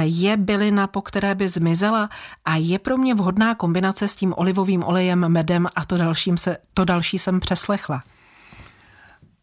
je 0.00 0.36
bylina, 0.36 0.86
po 0.86 1.02
které 1.02 1.34
by 1.34 1.48
zmizela 1.48 2.08
a 2.44 2.56
je 2.56 2.78
pro 2.78 2.96
mě 2.96 3.14
vhodná 3.14 3.54
kombinace 3.54 4.08
s 4.08 4.16
tím 4.16 4.34
olivovým 4.36 4.84
olejem, 4.84 5.28
medem 5.28 5.66
a 5.76 5.84
to 5.84 5.96
dalším 5.96 6.36
se 6.36 6.56
to 6.74 6.87
další 6.88 7.18
jsem 7.18 7.40
přeslechla. 7.40 8.02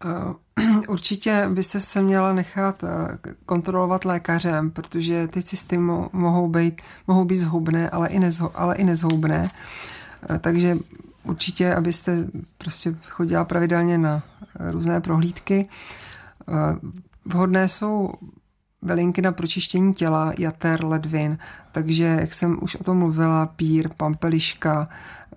určitě 0.87 1.49
byste 1.49 1.79
se 1.79 2.01
měla 2.01 2.33
nechat 2.33 2.83
kontrolovat 3.45 4.05
lékařem, 4.05 4.71
protože 4.71 5.27
ty 5.27 5.43
cysty 5.43 5.77
mohou 5.77 6.47
být, 6.47 6.81
mohou 7.07 7.25
být 7.25 7.35
zhubné, 7.37 7.89
ale 7.89 8.07
i, 8.09 8.19
nezho, 8.19 8.51
ale 8.55 8.75
i 8.75 8.83
nezhoubné. 8.83 9.49
Takže 10.41 10.77
určitě, 11.23 11.75
abyste 11.75 12.27
prostě 12.57 12.95
chodila 13.09 13.45
pravidelně 13.45 13.97
na 13.97 14.23
různé 14.59 15.01
prohlídky. 15.01 15.69
Vhodné 17.25 17.67
jsou 17.67 18.13
velinky 18.81 19.21
na 19.21 19.31
pročištění 19.31 19.93
těla, 19.93 20.33
jater, 20.37 20.85
ledvin, 20.85 21.37
takže 21.71 22.03
jak 22.03 22.33
jsem 22.33 22.57
už 22.61 22.75
o 22.75 22.83
tom 22.83 22.97
mluvila, 22.97 23.45
pír, 23.45 23.89
pampeliška, 23.97 24.89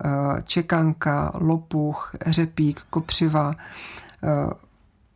eh, 0.05 0.09
čekanka, 0.43 1.31
lopuch, 1.35 2.15
řepík, 2.25 2.81
kopřiva. 2.89 3.55
Eh, 4.23 4.53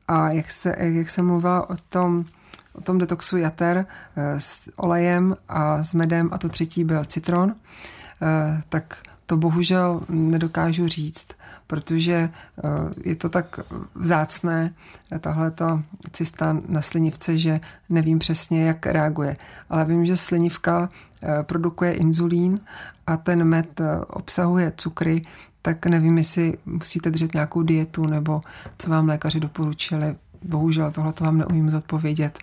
a 0.07 0.29
jak, 0.29 0.51
se, 0.51 0.75
jak 0.77 1.09
jsem 1.09 1.27
mluvila 1.27 1.69
o 1.69 1.75
tom, 1.89 2.25
o 2.73 2.81
tom 2.81 2.97
detoxu 2.97 3.37
jater 3.37 3.85
eh, 4.15 4.39
s 4.39 4.69
olejem 4.75 5.37
a 5.49 5.83
s 5.83 5.93
medem 5.93 6.29
a 6.31 6.37
to 6.37 6.49
třetí 6.49 6.83
byl 6.83 7.05
citron, 7.05 7.55
tak 8.69 8.97
to 9.25 9.37
bohužel 9.37 10.01
nedokážu 10.09 10.87
říct, 10.87 11.27
protože 11.67 12.13
eh, 12.13 12.69
je 13.03 13.15
to 13.15 13.29
tak 13.29 13.59
vzácné, 13.95 14.73
tahle 15.19 15.51
ta 15.51 15.83
cysta 16.11 16.57
na 16.67 16.81
slinivce, 16.81 17.37
že 17.37 17.59
nevím 17.89 18.19
přesně, 18.19 18.65
jak 18.65 18.85
reaguje. 18.85 19.37
Ale 19.69 19.85
vím, 19.85 20.05
že 20.05 20.17
slinivka 20.17 20.89
eh, 21.23 21.43
produkuje 21.43 21.93
inzulín 21.93 22.59
a 23.07 23.17
ten 23.17 23.43
med 23.43 23.81
eh, 23.81 23.99
obsahuje 24.07 24.73
cukry, 24.77 25.21
tak 25.61 25.85
nevím, 25.85 26.17
jestli 26.17 26.57
musíte 26.65 27.11
držet 27.11 27.33
nějakou 27.33 27.63
dietu 27.63 28.05
nebo 28.05 28.41
co 28.77 28.89
vám 28.89 29.07
lékaři 29.07 29.39
doporučili. 29.39 30.15
Bohužel 30.41 30.91
tohle 30.91 31.13
to 31.13 31.23
vám 31.23 31.37
neumím 31.37 31.69
zodpovědět. 31.69 32.39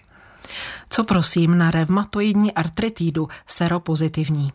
Co 0.91 1.05
prosím 1.05 1.59
na 1.59 1.71
revmatoidní 1.71 2.55
artritídu 2.55 3.29
seropozitivní? 3.47 4.53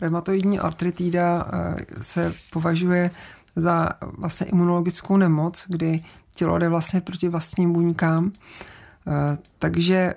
Reumatoidní 0.00 0.58
artritída 0.58 1.46
eh, 1.52 1.84
se 2.00 2.34
považuje 2.52 3.10
za 3.56 3.88
vlastně 4.18 4.46
imunologickou 4.46 5.16
nemoc, 5.16 5.64
kdy 5.68 6.04
tělo 6.36 6.58
jde 6.58 6.68
vlastně 6.68 7.00
proti 7.00 7.28
vlastním 7.28 7.72
buňkám, 7.72 8.32
eh, 8.32 9.38
takže 9.58 10.14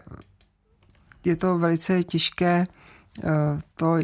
je 1.25 1.35
to 1.35 1.57
velice 1.57 2.03
těžké 2.03 2.67
eh, 3.23 3.29
to 3.75 3.97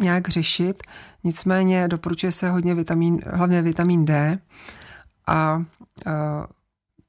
nějak 0.00 0.28
řešit. 0.28 0.82
Nicméně 1.24 1.88
doporučuje 1.88 2.32
se 2.32 2.50
hodně 2.50 2.74
vitamin, 2.74 3.20
hlavně 3.26 3.62
vitamin 3.62 4.04
D 4.04 4.38
a 5.26 5.64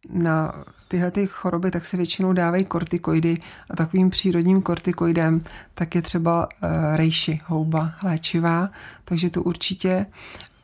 na 0.09 0.63
tyhle 0.87 1.11
ty 1.11 1.27
choroby 1.27 1.71
tak 1.71 1.85
se 1.85 1.97
většinou 1.97 2.33
dávají 2.33 2.65
kortikoidy 2.65 3.37
a 3.69 3.75
takovým 3.75 4.09
přírodním 4.09 4.61
kortikoidem 4.61 5.41
tak 5.75 5.95
je 5.95 6.01
třeba 6.01 6.47
uh, 6.47 6.69
rejši, 6.95 7.41
houba 7.45 7.91
léčivá, 8.03 8.69
takže 9.05 9.29
to 9.29 9.43
určitě. 9.43 10.05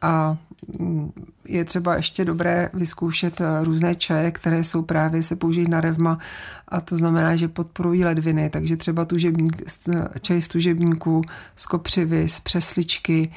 A 0.02 0.38
mm, 0.80 1.12
je 1.46 1.66
třeba 1.66 1.96
ještě 1.96 2.26
dobré 2.26 2.70
vyzkoušet 2.74 3.42
eh, 3.42 3.64
různé 3.64 3.96
čaje, 3.96 4.32
které 4.32 4.64
jsou 4.64 4.82
právě 4.82 5.24
se 5.24 5.36
použijí 5.36 5.70
na 5.70 5.82
revma 5.82 6.20
a 6.68 6.82
to 6.82 6.98
znamená, 6.98 7.36
že 7.36 7.48
podporují 7.48 8.06
ledviny, 8.06 8.50
takže 8.50 8.78
třeba 8.78 9.06
tužebník, 9.06 9.62
čaj 10.22 10.42
z 10.42 10.48
tužebníků, 10.48 11.22
z 11.56 11.66
kopřivy, 11.66 12.30
z 12.30 12.40
přesličky 12.40 13.32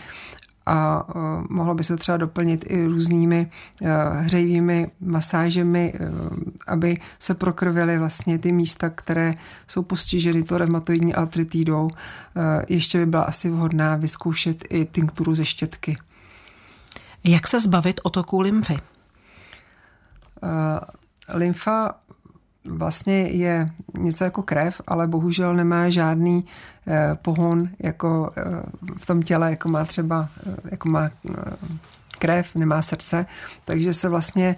a 0.67 1.09
uh, 1.09 1.23
mohlo 1.51 1.75
by 1.75 1.85
se 1.85 1.97
třeba 1.97 2.17
doplnit 2.17 2.65
i 2.69 2.87
různými 2.87 3.51
uh, 3.81 3.89
hřejivými 4.13 4.91
masážemi, 5.01 5.93
uh, 5.93 6.39
aby 6.67 7.01
se 7.19 7.35
prokrvily 7.35 7.99
vlastně 7.99 8.39
ty 8.39 8.53
místa, 8.53 8.91
které 8.91 9.35
jsou 9.69 9.83
postiženy 9.83 10.43
to 10.43 10.59
reumatoidní 10.59 11.15
artritidou. 11.15 11.91
Ještě 12.69 12.99
by 12.99 13.07
byla 13.07 13.23
asi 13.23 13.51
vhodná 13.51 13.97
vyzkoušet 13.97 14.65
i 14.71 14.85
tinkturu 14.85 15.35
ze 15.35 15.45
štětky. 15.45 15.97
Jak 17.25 17.47
se 17.47 17.61
zbavit 17.61 18.01
otoků 18.03 18.41
lymfy? 18.41 18.77
Lymfa 21.35 21.95
vlastně 22.69 23.15
je 23.15 23.71
něco 23.99 24.25
jako 24.25 24.43
krev, 24.43 24.81
ale 24.87 25.07
bohužel 25.07 25.55
nemá 25.55 25.89
žádný 25.89 26.45
eh, 26.87 27.19
pohon 27.23 27.69
jako 27.79 28.33
eh, 28.37 28.43
v 28.97 29.07
tom 29.07 29.23
těle, 29.23 29.51
jako 29.51 29.69
má 29.69 29.85
třeba, 29.85 30.29
eh, 30.47 30.57
jako 30.71 30.89
má 30.89 31.11
krev, 32.19 32.55
nemá 32.55 32.83
srdce, 32.83 33.27
takže 33.65 33.93
se 33.93 34.09
vlastně 34.09 34.57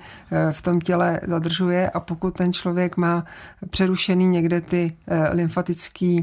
v 0.52 0.62
tom 0.62 0.80
těle 0.80 1.20
zadržuje. 1.26 1.90
A 1.90 2.00
pokud 2.00 2.36
ten 2.36 2.52
člověk 2.52 2.96
má 2.96 3.24
přerušený 3.70 4.26
někde 4.26 4.60
ty 4.60 4.96
lymfatické 5.30 6.16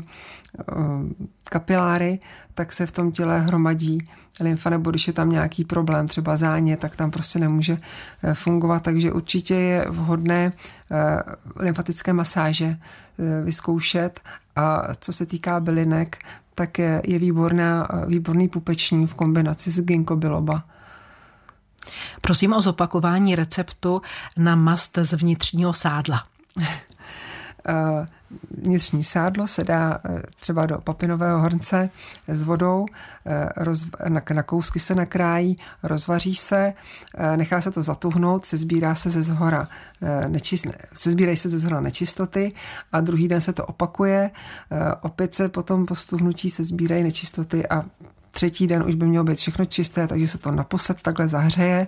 kapiláry, 1.49 2.19
tak 2.53 2.73
se 2.73 2.85
v 2.85 2.91
tom 2.91 3.11
těle 3.11 3.39
hromadí 3.39 4.07
lymfa, 4.39 4.69
nebo 4.69 4.89
když 4.89 5.07
je 5.07 5.13
tam 5.13 5.29
nějaký 5.29 5.65
problém, 5.65 6.07
třeba 6.07 6.37
záně, 6.37 6.77
tak 6.77 6.95
tam 6.95 7.11
prostě 7.11 7.39
nemůže 7.39 7.77
eh, 8.23 8.33
fungovat, 8.33 8.83
takže 8.83 9.11
určitě 9.11 9.55
je 9.55 9.85
vhodné 9.89 10.51
eh, 10.91 11.17
lymfatické 11.55 12.13
masáže 12.13 12.65
eh, 12.65 13.41
vyzkoušet. 13.43 14.19
A 14.55 14.95
co 14.99 15.13
se 15.13 15.25
týká 15.25 15.59
bylinek, 15.59 16.17
tak 16.55 16.79
je, 16.79 17.01
je 17.05 17.19
výborná, 17.19 17.87
výborný 18.07 18.47
pupeční 18.47 19.07
v 19.07 19.13
kombinaci 19.13 19.71
s 19.71 19.79
ginkgo 19.81 20.15
biloba. 20.15 20.63
Prosím 22.21 22.53
o 22.53 22.61
zopakování 22.61 23.35
receptu 23.35 24.01
na 24.37 24.55
mast 24.55 24.97
z 25.01 25.13
vnitřního 25.13 25.73
sádla. 25.73 26.23
vnitřní 28.51 29.03
sádlo 29.03 29.47
se 29.47 29.63
dá 29.63 29.99
eh, 30.05 30.21
třeba 30.39 30.65
do 30.65 30.77
papinového 30.81 31.39
hrnce 31.39 31.89
s 32.27 32.43
vodou, 32.43 32.85
eh, 33.25 33.49
roz, 33.57 33.85
na, 34.07 34.21
na 34.33 34.43
kousky 34.43 34.79
se 34.79 34.95
nakrájí, 34.95 35.57
rozvaří 35.83 36.35
se, 36.35 36.73
eh, 37.17 37.37
nechá 37.37 37.61
se 37.61 37.71
to 37.71 37.83
zatuhnout, 37.83 38.45
se 38.45 38.57
sbírá 38.57 38.95
se 38.95 39.09
ze 39.09 39.23
zhora, 39.23 39.67
nečist, 40.27 40.67
se 40.93 41.11
sbírají 41.11 41.37
se 41.37 41.49
ze 41.49 41.59
zhora 41.59 41.81
nečistoty 41.81 42.53
a 42.91 43.01
druhý 43.01 43.27
den 43.27 43.41
se 43.41 43.53
to 43.53 43.65
opakuje, 43.65 44.31
opět 45.01 45.35
se 45.35 45.49
potom 45.49 45.85
po 45.85 45.95
stuhnutí 45.95 46.49
se 46.49 46.65
sbírají 46.65 47.03
nečistoty 47.03 47.67
a 47.67 47.85
třetí 48.35 48.67
den 48.67 48.83
už 48.83 48.95
by 48.95 49.05
mělo 49.05 49.23
být 49.23 49.37
všechno 49.37 49.65
čisté, 49.65 50.07
takže 50.07 50.27
se 50.27 50.37
to 50.37 50.51
naposled 50.51 51.01
takhle 51.01 51.27
zahřeje 51.27 51.87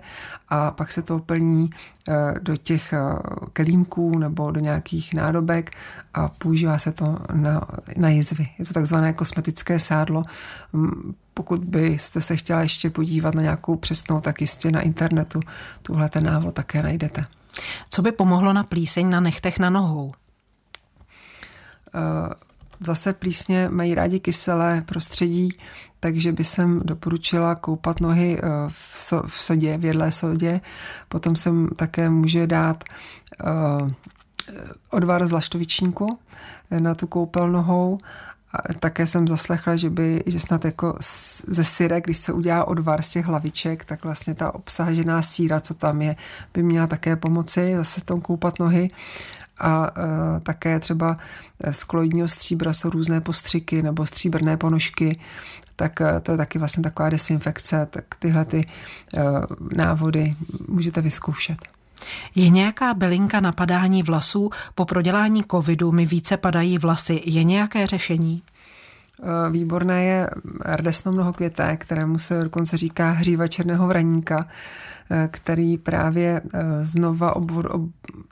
a 0.49 0.71
pak 0.71 0.91
se 0.91 1.01
to 1.01 1.19
plní 1.19 1.69
eh, 2.09 2.33
do 2.41 2.57
těch 2.57 2.93
eh, 2.93 2.99
kelímků 3.53 4.19
nebo 4.19 4.51
do 4.51 4.59
nějakých 4.59 5.13
nádobek 5.13 5.71
a 6.13 6.27
používá 6.27 6.77
se 6.77 6.91
to 6.91 7.17
na, 7.33 7.61
na 7.97 8.09
jizvy. 8.09 8.47
Je 8.59 8.65
to 8.65 8.73
takzvané 8.73 9.13
kosmetické 9.13 9.79
sádlo. 9.79 10.23
Pokud 11.33 11.63
byste 11.63 12.21
se 12.21 12.35
chtěla 12.35 12.61
ještě 12.61 12.89
podívat 12.89 13.35
na 13.35 13.41
nějakou 13.41 13.75
přesnou, 13.75 14.21
tak 14.21 14.41
jistě 14.41 14.71
na 14.71 14.81
internetu 14.81 15.39
tuhle 15.81 16.09
ten 16.09 16.23
návod 16.23 16.53
také 16.53 16.83
najdete. 16.83 17.25
Co 17.89 18.01
by 18.01 18.11
pomohlo 18.11 18.53
na 18.53 18.63
plíseň 18.63 19.09
na 19.09 19.19
nechtech 19.19 19.59
na 19.59 19.69
nohou? 19.69 20.05
Uh, 20.05 20.13
Zase 22.79 23.13
plísně 23.13 23.69
mají 23.69 23.95
rádi 23.95 24.19
kyselé 24.19 24.81
prostředí, 24.81 25.49
takže 25.99 26.31
by 26.31 26.43
jsem 26.43 26.79
doporučila 26.83 27.55
koupat 27.55 28.01
nohy 28.01 28.37
eh, 28.37 28.47
v, 28.67 28.99
so, 28.99 29.27
v 29.27 29.43
sodě, 29.43 29.77
v 29.77 29.85
jedlé 29.85 30.11
sodě. 30.11 30.61
Potom 31.09 31.35
jsem 31.35 31.69
také 31.75 32.09
může 32.09 32.47
dát 32.47 32.83
uh, 33.43 33.89
odvar 34.89 35.25
z 35.25 35.31
laštovičníku 35.31 36.19
na 36.79 36.95
tu 36.95 37.07
koupel 37.07 37.49
nohou. 37.49 37.99
Také 38.79 39.07
jsem 39.07 39.27
zaslechla, 39.27 39.75
že 39.75 39.89
by, 39.89 40.23
že 40.25 40.39
snad 40.39 40.65
jako 40.65 40.97
ze 41.47 41.63
syre, 41.63 42.01
když 42.01 42.17
se 42.17 42.33
udělá 42.33 42.65
odvar 42.65 43.01
z 43.01 43.09
těch 43.09 43.25
hlaviček, 43.25 43.85
tak 43.85 44.03
vlastně 44.03 44.35
ta 44.35 44.55
obsažená 44.55 45.21
síra, 45.21 45.59
co 45.59 45.73
tam 45.73 46.01
je, 46.01 46.15
by 46.53 46.63
měla 46.63 46.87
také 46.87 47.15
pomoci 47.15 47.73
zase 47.77 48.01
tom 48.01 48.21
koupat 48.21 48.59
nohy 48.59 48.89
a 49.59 49.87
e, 49.87 50.39
také 50.39 50.79
třeba 50.79 51.17
z 51.71 51.83
koloidního 51.83 52.27
stříbra 52.27 52.73
jsou 52.73 52.89
různé 52.89 53.21
postřiky 53.21 53.81
nebo 53.81 54.05
stříbrné 54.05 54.57
ponožky, 54.57 55.19
tak 55.75 56.01
e, 56.01 56.19
to 56.19 56.31
je 56.31 56.37
taky 56.37 56.59
vlastně 56.59 56.83
taková 56.83 57.09
desinfekce, 57.09 57.87
tak 57.91 58.03
tyhle 58.19 58.45
ty 58.45 58.65
e, 59.15 59.21
návody 59.75 60.35
můžete 60.67 61.01
vyzkoušet. 61.01 61.76
Je 62.35 62.49
nějaká 62.49 62.93
bylinka 62.93 63.39
napadání 63.39 64.03
vlasů? 64.03 64.49
Po 64.75 64.85
prodělání 64.85 65.43
covidu 65.51 65.91
mi 65.91 66.05
více 66.05 66.37
padají 66.37 66.77
vlasy. 66.77 67.21
Je 67.25 67.43
nějaké 67.43 67.87
řešení? 67.87 68.43
Eh, 69.23 69.49
výborné 69.51 70.03
je 70.03 70.29
rdesno 70.65 71.11
mnohokvěté, 71.11 71.77
kterému 71.77 72.19
se 72.19 72.43
dokonce 72.43 72.77
říká 72.77 73.09
hříva 73.09 73.47
černého 73.47 73.87
vraníka, 73.87 74.47
eh, 75.11 75.29
který 75.31 75.77
právě 75.77 76.41
eh, 76.53 76.85
znova 76.85 77.33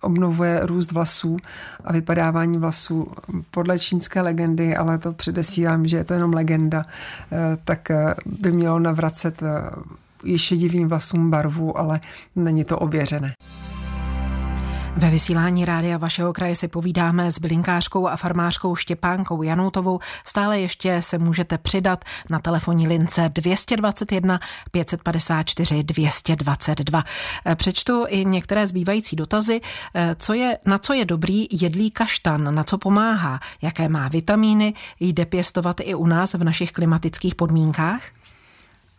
obnovuje 0.02 0.60
růst 0.64 0.92
vlasů 0.92 1.38
a 1.84 1.94
vypadávání 1.94 2.60
vlasů. 2.60 3.08
Podle 3.52 3.80
čínské 3.80 4.22
legendy, 4.22 4.76
ale 4.76 4.98
to 4.98 5.14
předesílám, 5.14 5.88
že 5.88 5.98
je 5.98 6.04
to 6.04 6.14
jenom 6.14 6.34
legenda, 6.34 6.86
tak 7.64 7.92
by 8.26 8.52
mělo 8.52 8.80
navracet 8.80 9.44
již 10.26 10.42
šedivým 10.42 10.88
vlasům 10.88 11.32
barvu, 11.32 11.78
ale 11.78 12.00
není 12.36 12.66
to 12.66 12.80
ověřené. 12.80 13.34
Ve 14.98 15.10
vysílání 15.10 15.66
rádia 15.66 15.98
vašeho 15.98 16.34
kraje 16.34 16.56
si 16.56 16.68
povídáme 16.68 17.32
s 17.32 17.40
bylinkářkou 17.40 18.08
a 18.08 18.16
farmářkou 18.16 18.76
Štěpánkou 18.76 19.44
Janoutovou. 19.44 20.00
Stále 20.26 20.60
ještě 20.60 21.02
se 21.02 21.18
můžete 21.18 21.58
přidat 21.58 22.06
na 22.30 22.40
telefonní 22.40 22.88
lince 22.88 23.30
221 23.34 24.40
554 24.72 25.84
222. 25.84 27.04
Přečtu 27.56 28.06
i 28.08 28.26
některé 28.26 28.68
zbývající 28.68 29.16
dotazy. 29.16 29.62
Co 30.18 30.34
je, 30.34 30.58
na 30.66 30.78
co 30.78 30.94
je 30.94 31.06
dobrý 31.06 31.48
jedlý 31.52 31.92
kaštan, 31.92 32.56
na 32.56 32.64
co 32.64 32.78
pomáhá, 32.78 33.40
jaké 33.62 33.90
má 33.90 34.08
vitamíny, 34.08 34.74
jde 35.00 35.26
pěstovat 35.26 35.78
i 35.80 35.96
u 35.96 36.08
nás 36.08 36.34
v 36.34 36.44
našich 36.44 36.72
klimatických 36.72 37.36
podmínkách? 37.36 38.02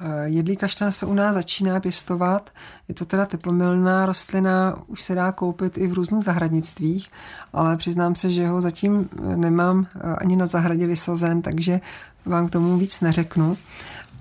Eh, 0.00 0.28
jedlí 0.28 0.56
kaštan 0.56 0.92
se 0.92 1.06
u 1.06 1.14
nás 1.14 1.34
začíná 1.34 1.80
pěstovat. 1.80 2.50
Je 2.88 2.94
to 2.94 3.04
teda 3.04 3.26
teplomilná 3.26 4.06
rostlina, 4.06 4.78
už 4.86 5.02
se 5.02 5.14
dá 5.14 5.32
koupit 5.32 5.78
i 5.78 5.86
v 5.86 5.92
různých 5.92 6.24
zahradnictvích, 6.24 7.10
ale 7.52 7.76
přiznám 7.76 8.14
se, 8.14 8.30
že 8.30 8.48
ho 8.48 8.60
zatím 8.60 9.08
eh, 9.18 9.36
nemám 9.36 9.86
eh, 9.94 10.16
ani 10.16 10.36
na 10.36 10.46
zahradě 10.46 10.86
vysazen, 10.86 11.42
takže 11.42 11.80
vám 12.26 12.48
k 12.48 12.52
tomu 12.52 12.78
víc 12.78 13.00
neřeknu. 13.00 13.56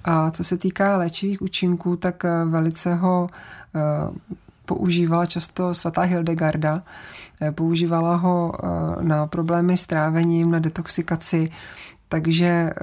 A 0.04 0.32
co 0.32 0.44
se 0.44 0.58
týká 0.58 0.98
léčivých 0.98 1.42
účinků, 1.42 1.96
tak 1.96 2.24
velice 2.46 2.96
ho 2.96 3.30
používala 4.66 5.26
často 5.26 5.74
svatá 5.74 6.02
Hildegarda. 6.02 6.84
Používala 7.52 8.16
ho 8.16 8.54
na 9.02 9.28
problémy 9.28 9.78
s 9.78 9.86
trávením, 9.86 10.52
na 10.52 10.60
detoxikaci, 10.60 11.52
takže 12.10 12.46
eh, 12.46 12.74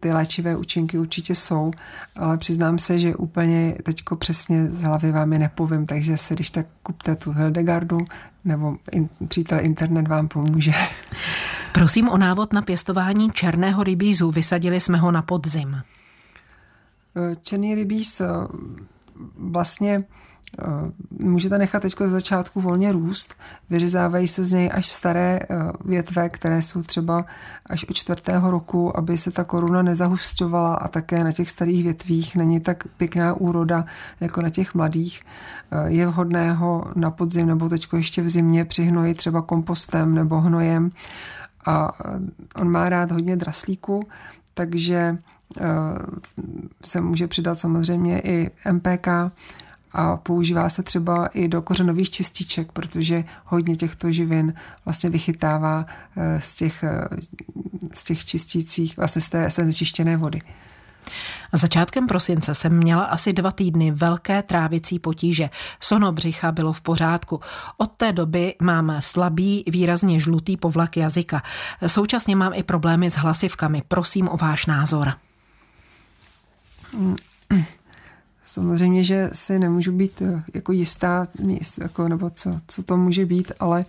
ty 0.00 0.12
léčivé 0.12 0.56
účinky 0.56 0.98
určitě 0.98 1.34
jsou, 1.34 1.70
ale 2.16 2.38
přiznám 2.38 2.78
se, 2.78 2.98
že 2.98 3.16
úplně 3.16 3.76
teďko 3.82 4.16
přesně 4.16 4.70
z 4.70 4.82
hlavy 4.82 5.12
vám 5.12 5.32
je 5.32 5.38
nepovím, 5.38 5.86
takže 5.86 6.16
se 6.16 6.34
když 6.34 6.50
tak 6.50 6.66
kupte 6.82 7.16
tu 7.16 7.32
Hildegardu, 7.32 7.98
nebo 8.44 8.76
in, 8.92 9.08
přítel 9.28 9.58
internet 9.60 10.08
vám 10.08 10.28
pomůže. 10.28 10.72
Prosím 11.72 12.08
o 12.08 12.18
návod 12.18 12.52
na 12.52 12.62
pěstování 12.62 13.30
černého 13.30 13.84
rybízu. 13.84 14.30
Vysadili 14.30 14.80
jsme 14.80 14.98
ho 14.98 15.12
na 15.12 15.22
podzim. 15.22 15.82
Eh, 17.16 17.34
černý 17.42 17.74
rybíz 17.74 18.20
eh, 18.20 18.26
vlastně 19.38 20.04
můžete 21.10 21.58
nechat 21.58 21.82
teď 21.82 21.94
z 22.04 22.10
začátku 22.10 22.60
volně 22.60 22.92
růst, 22.92 23.34
vyřezávají 23.70 24.28
se 24.28 24.44
z 24.44 24.52
něj 24.52 24.70
až 24.74 24.88
staré 24.88 25.40
eh, 25.42 25.56
větve, 25.84 26.28
které 26.28 26.62
jsou 26.62 26.82
třeba 26.82 27.24
až 27.66 27.84
od 27.84 27.96
čtvrtého 27.96 28.50
roku, 28.50 28.98
aby 28.98 29.16
se 29.16 29.30
ta 29.30 29.44
koruna 29.44 29.82
nezahušťovala 29.82 30.74
a 30.74 30.88
také 30.88 31.24
na 31.24 31.32
těch 31.32 31.50
starých 31.50 31.84
větvích 31.84 32.36
není 32.36 32.60
tak 32.60 32.84
pěkná 32.96 33.34
úroda 33.34 33.84
jako 34.20 34.42
na 34.42 34.50
těch 34.50 34.74
mladých. 34.74 35.22
Eh, 35.70 35.90
je 35.90 36.06
vhodné 36.06 36.52
ho 36.52 36.84
na 36.94 37.10
podzim 37.10 37.46
nebo 37.46 37.68
teď 37.68 37.86
ještě 37.96 38.22
v 38.22 38.28
zimě 38.28 38.64
přihnojit 38.64 39.16
třeba 39.16 39.42
kompostem 39.42 40.14
nebo 40.14 40.40
hnojem. 40.40 40.90
A 41.66 41.92
on 42.54 42.70
má 42.70 42.88
rád 42.88 43.12
hodně 43.12 43.36
draslíku, 43.36 44.08
takže 44.54 45.18
se 46.84 47.00
může 47.00 47.26
přidat 47.26 47.60
samozřejmě 47.60 48.20
i 48.20 48.50
MPK, 48.72 49.08
a 49.92 50.16
používá 50.16 50.68
se 50.68 50.82
třeba 50.82 51.26
i 51.26 51.48
do 51.48 51.62
kořenových 51.62 52.10
čističek, 52.10 52.72
protože 52.72 53.24
hodně 53.44 53.76
těchto 53.76 54.12
živin 54.12 54.54
vlastně 54.84 55.10
vychytává 55.10 55.86
eh, 56.16 56.40
z 56.40 56.56
těch, 56.56 56.84
eh, 56.84 57.08
z 57.92 58.04
těch 58.04 58.24
čistících, 58.24 58.96
vlastně 58.96 59.22
z 59.22 59.28
té, 59.28 59.50
z 59.50 59.54
té 59.54 59.62
znečištěné 59.62 60.16
vody. 60.16 60.40
Začátkem 61.52 62.06
prosince 62.06 62.54
jsem 62.54 62.76
měla 62.76 63.04
asi 63.04 63.32
dva 63.32 63.50
týdny 63.50 63.90
velké 63.90 64.42
trávicí 64.42 64.98
potíže. 64.98 65.50
Sono 65.80 66.12
břicha 66.12 66.52
bylo 66.52 66.72
v 66.72 66.80
pořádku. 66.80 67.40
Od 67.76 67.92
té 67.92 68.12
doby 68.12 68.54
mám 68.62 68.96
slabý, 69.00 69.64
výrazně 69.66 70.20
žlutý 70.20 70.56
povlak 70.56 70.96
jazyka. 70.96 71.42
Současně 71.86 72.36
mám 72.36 72.52
i 72.54 72.62
problémy 72.62 73.10
s 73.10 73.14
hlasivkami. 73.14 73.82
Prosím 73.88 74.28
o 74.28 74.36
váš 74.36 74.66
názor. 74.66 75.12
Samozřejmě, 78.46 79.04
že 79.04 79.30
si 79.32 79.58
nemůžu 79.58 79.92
být 79.92 80.22
eh, 80.22 80.42
jako 80.54 80.72
jistá, 80.72 81.26
jako, 81.82 82.08
nebo 82.08 82.30
co, 82.30 82.60
co 82.66 82.82
to 82.82 82.96
může 82.96 83.26
být, 83.26 83.52
ale 83.60 83.84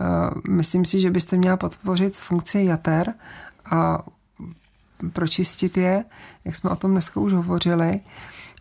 uh, 0.00 0.40
myslím 0.48 0.84
si, 0.84 1.00
že 1.00 1.10
byste 1.10 1.36
měla 1.36 1.56
podpořit 1.56 2.16
funkci 2.16 2.62
jater 2.62 3.14
a 3.70 4.04
pročistit 5.12 5.76
je, 5.76 6.04
jak 6.44 6.56
jsme 6.56 6.70
o 6.70 6.76
tom 6.76 6.90
dneska 6.90 7.20
už 7.20 7.32
hovořili, 7.32 8.00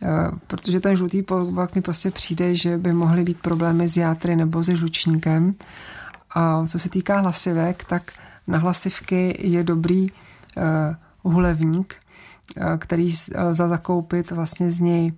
uh, 0.01 0.37
protože 0.47 0.79
ten 0.79 0.95
žlutý 0.95 1.21
povlak 1.21 1.75
mi 1.75 1.81
prostě 1.81 2.11
přijde, 2.11 2.55
že 2.55 2.77
by 2.77 2.93
mohly 2.93 3.23
být 3.23 3.39
problémy 3.39 3.87
s 3.87 3.97
játry 3.97 4.35
nebo 4.35 4.63
se 4.63 4.75
žlučníkem. 4.75 5.55
A 6.31 6.67
co 6.67 6.79
se 6.79 6.89
týká 6.89 7.19
hlasivek, 7.19 7.83
tak 7.83 8.11
na 8.47 8.57
hlasivky 8.57 9.49
je 9.49 9.63
dobrý 9.63 10.11
uh, 10.11 11.33
hulevník, 11.33 11.95
který 12.77 13.13
lze 13.37 13.67
zakoupit 13.67 14.31
vlastně 14.31 14.69
z 14.69 14.79
něj 14.79 15.13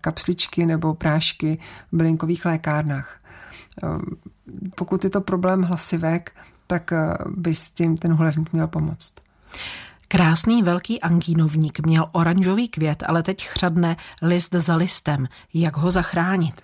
kapsličky 0.00 0.66
nebo 0.66 0.94
prášky 0.94 1.58
v 1.92 1.96
bylinkových 1.96 2.44
lékárnách. 2.44 3.20
Eh, 3.82 3.86
pokud 4.74 5.04
je 5.04 5.10
to 5.10 5.20
problém 5.20 5.62
hlasivek, 5.62 6.32
tak 6.66 6.92
eh, 6.92 7.14
by 7.26 7.54
s 7.54 7.70
tím 7.70 7.96
ten 7.96 8.12
hulevník 8.12 8.52
měl 8.52 8.66
pomoct. 8.66 9.14
Krásný 10.08 10.62
velký 10.62 11.00
angínovník 11.00 11.86
měl 11.86 12.08
oranžový 12.12 12.68
květ, 12.68 13.02
ale 13.06 13.22
teď 13.22 13.46
chřadne 13.46 13.96
list 14.22 14.54
za 14.54 14.76
listem. 14.76 15.28
Jak 15.54 15.76
ho 15.76 15.90
zachránit? 15.90 16.62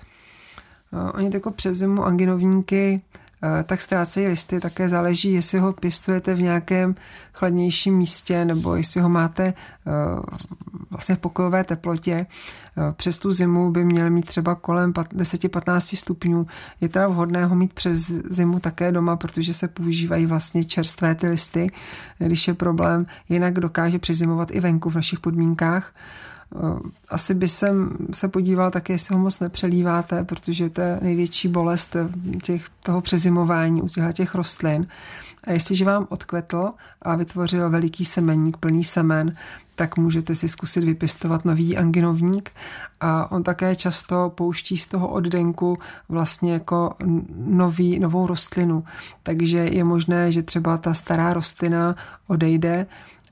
Oni 1.14 1.30
jako 1.34 1.50
přes 1.50 1.78
zimu 1.78 2.04
anginovníky 2.04 3.02
Eh, 3.16 3.23
tak 3.64 3.80
ztrácejí 3.80 4.28
listy. 4.28 4.60
Také 4.60 4.88
záleží, 4.88 5.32
jestli 5.32 5.58
ho 5.58 5.72
pěstujete 5.72 6.34
v 6.34 6.42
nějakém 6.42 6.94
chladnějším 7.32 7.96
místě 7.96 8.44
nebo 8.44 8.76
jestli 8.76 9.00
ho 9.00 9.08
máte 9.08 9.44
eh, 9.44 9.54
vlastně 10.90 11.14
v 11.14 11.18
pokojové 11.18 11.64
teplotě. 11.64 12.26
Eh, 12.78 12.92
přes 12.92 13.18
tu 13.18 13.32
zimu 13.32 13.70
by 13.70 13.84
měl 13.84 14.10
mít 14.10 14.26
třeba 14.26 14.54
kolem 14.54 14.92
10-15 14.92 15.96
stupňů. 15.96 16.46
Je 16.80 16.88
teda 16.88 17.08
vhodné 17.08 17.46
ho 17.46 17.54
mít 17.54 17.72
přes 17.72 18.10
zimu 18.30 18.60
také 18.60 18.92
doma, 18.92 19.16
protože 19.16 19.54
se 19.54 19.68
používají 19.68 20.26
vlastně 20.26 20.64
čerstvé 20.64 21.14
ty 21.14 21.28
listy, 21.28 21.70
když 22.18 22.48
je 22.48 22.54
problém. 22.54 23.06
Jinak 23.28 23.54
dokáže 23.54 23.98
přezimovat 23.98 24.50
i 24.50 24.60
venku 24.60 24.90
v 24.90 24.94
našich 24.94 25.20
podmínkách. 25.20 25.92
Eh, 26.54 26.78
asi 27.08 27.34
by 27.34 27.48
jsem 27.48 27.96
se 28.12 28.28
podíval 28.28 28.70
také, 28.70 28.92
jestli 28.92 29.14
ho 29.14 29.20
moc 29.20 29.40
nepřelíváte, 29.40 30.24
protože 30.24 30.70
to 30.70 30.80
je 30.80 30.98
největší 31.02 31.48
bolest 31.48 31.96
těch, 32.42 32.66
toho 32.82 33.00
přezimování 33.00 33.82
u 33.82 33.88
těchto 33.88 34.12
těch 34.12 34.34
rostlin. 34.34 34.86
A 35.44 35.52
jestliže 35.52 35.84
vám 35.84 36.06
odkvetl 36.10 36.70
a 37.02 37.16
vytvořil 37.16 37.70
veliký 37.70 38.04
semeník, 38.04 38.56
plný 38.56 38.84
semen, 38.84 39.36
tak 39.74 39.96
můžete 39.96 40.34
si 40.34 40.48
zkusit 40.48 40.84
vypěstovat 40.84 41.44
nový 41.44 41.76
anginovník 41.76 42.50
a 43.00 43.32
on 43.32 43.42
také 43.42 43.76
často 43.76 44.32
pouští 44.34 44.76
z 44.76 44.86
toho 44.86 45.08
oddenku 45.08 45.78
vlastně 46.08 46.52
jako 46.52 46.94
nový, 47.36 47.98
novou 47.98 48.26
rostlinu. 48.26 48.84
Takže 49.22 49.58
je 49.58 49.84
možné, 49.84 50.32
že 50.32 50.42
třeba 50.42 50.76
ta 50.76 50.94
stará 50.94 51.32
rostlina 51.32 51.96
odejde 52.26 52.86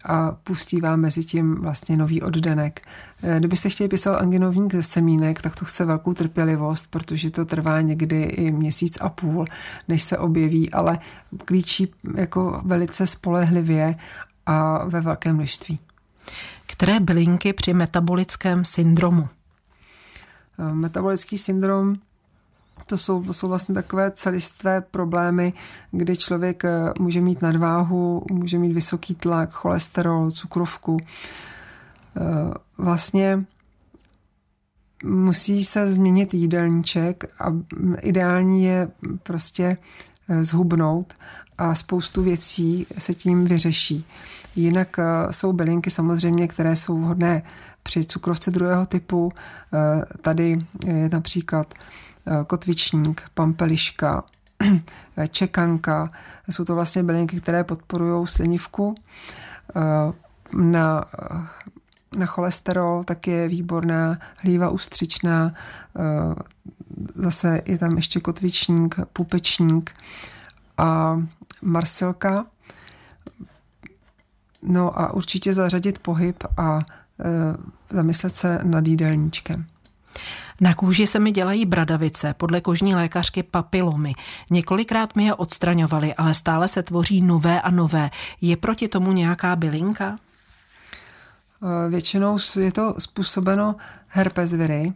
a 0.04 0.30
pustí 0.30 0.80
vám 0.80 1.00
mezi 1.00 1.24
tím 1.24 1.54
vlastně 1.54 1.96
nový 1.96 2.22
oddenek. 2.22 2.80
Eh, 3.22 3.38
kdybyste 3.38 3.70
chtěli 3.70 3.88
pěstovat 3.88 4.22
anginovník 4.22 4.74
ze 4.74 4.82
semínek, 4.82 5.42
tak 5.42 5.56
to 5.56 5.64
chce 5.64 5.84
velkou 5.84 6.14
trpělivost, 6.14 6.86
protože 6.90 7.30
to 7.30 7.44
trvá 7.44 7.80
někdy 7.80 8.22
i 8.22 8.50
měsíc 8.50 8.98
a 9.00 9.08
půl, 9.08 9.44
než 9.88 10.02
se 10.02 10.18
objeví, 10.18 10.70
ale 10.70 10.98
klíčí 11.44 11.92
jako 12.14 12.60
velice 12.64 13.06
spolehlivě 13.06 13.94
a 14.46 14.84
ve 14.84 15.00
velkém 15.00 15.36
množství. 15.36 15.78
Které 16.66 17.00
bylinky 17.00 17.52
při 17.52 17.74
metabolickém 17.74 18.64
syndromu? 18.64 19.28
Eh, 20.58 20.74
metabolický 20.74 21.38
syndrom 21.38 21.96
to 22.86 22.98
jsou, 22.98 23.32
jsou 23.32 23.48
vlastně 23.48 23.74
takové 23.74 24.10
celistvé 24.10 24.80
problémy, 24.80 25.52
kdy 25.90 26.16
člověk 26.16 26.64
eh, 26.64 26.92
může 26.98 27.20
mít 27.20 27.42
nadváhu, 27.42 28.24
může 28.30 28.58
mít 28.58 28.72
vysoký 28.72 29.14
tlak, 29.14 29.50
cholesterol, 29.50 30.30
cukrovku. 30.30 30.96
Eh, 32.16 32.54
vlastně 32.78 33.44
musí 35.04 35.64
se 35.64 35.86
změnit 35.86 36.34
jídelníček 36.34 37.24
a 37.40 37.52
ideální 38.00 38.64
je 38.64 38.88
prostě 39.22 39.76
eh, 40.28 40.44
zhubnout 40.44 41.14
a 41.58 41.74
spoustu 41.74 42.22
věcí 42.22 42.86
se 42.98 43.14
tím 43.14 43.44
vyřeší. 43.44 44.04
Jinak 44.56 44.96
jsou 45.30 45.52
bylinky 45.52 45.90
samozřejmě, 45.90 46.48
které 46.48 46.76
jsou 46.76 46.98
vhodné 46.98 47.42
při 47.82 48.04
cukrovce 48.04 48.50
druhého 48.50 48.86
typu. 48.86 49.32
Tady 50.22 50.58
je 50.86 51.08
například 51.08 51.74
kotvičník, 52.46 53.22
pampeliška, 53.34 54.24
čekanka. 55.30 56.10
Jsou 56.50 56.64
to 56.64 56.74
vlastně 56.74 57.02
bylinky, 57.02 57.40
které 57.40 57.64
podporují 57.64 58.26
slinivku. 58.26 58.94
Eh, 59.76 60.12
na, 60.56 61.04
na 62.18 62.26
cholesterol 62.26 63.04
tak 63.04 63.26
je 63.26 63.48
výborná 63.48 64.18
hlíva 64.38 64.70
ústřičná, 64.70 65.54
eh, 65.98 66.34
zase 67.14 67.62
je 67.66 67.78
tam 67.78 67.96
ještě 67.96 68.20
kotvičník, 68.20 68.96
pupečník 69.12 69.90
a 70.78 71.22
marsilka. 71.62 72.46
No 74.62 75.00
a 75.00 75.12
určitě 75.12 75.54
zařadit 75.54 75.98
pohyb 75.98 76.44
a 76.56 76.78
zamyslet 77.90 78.36
se 78.36 78.58
nad 78.62 78.86
jídelníčkem. 78.86 79.66
Na 80.60 80.74
kůži 80.74 81.06
se 81.06 81.18
mi 81.18 81.30
dělají 81.30 81.66
bradavice, 81.66 82.34
podle 82.34 82.60
kožní 82.60 82.94
lékařky 82.94 83.42
papilomy. 83.42 84.12
Několikrát 84.50 85.16
mi 85.16 85.24
je 85.24 85.34
odstraňovali, 85.34 86.14
ale 86.14 86.34
stále 86.34 86.68
se 86.68 86.82
tvoří 86.82 87.22
nové 87.22 87.60
a 87.60 87.70
nové. 87.70 88.10
Je 88.40 88.56
proti 88.56 88.88
tomu 88.88 89.12
nějaká 89.12 89.56
bylinka? 89.56 90.18
E, 91.86 91.88
většinou 91.88 92.38
je 92.60 92.72
to 92.72 92.94
způsobeno 92.98 93.76
herpes 94.08 94.52
viry, 94.52 94.92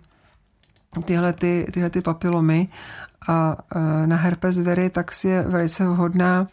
tyhle, 1.05 1.33
ty, 1.33 1.67
tyhle 1.73 1.91
ty 1.91 2.01
papilomy 2.01 2.69
a 3.29 3.57
e, 3.75 4.07
na 4.07 4.17
herpes 4.17 4.59
viry 4.59 4.91
tak 4.91 5.13
si 5.13 5.29
je 5.29 5.43
velice 5.43 5.89
vhodná 5.89 6.47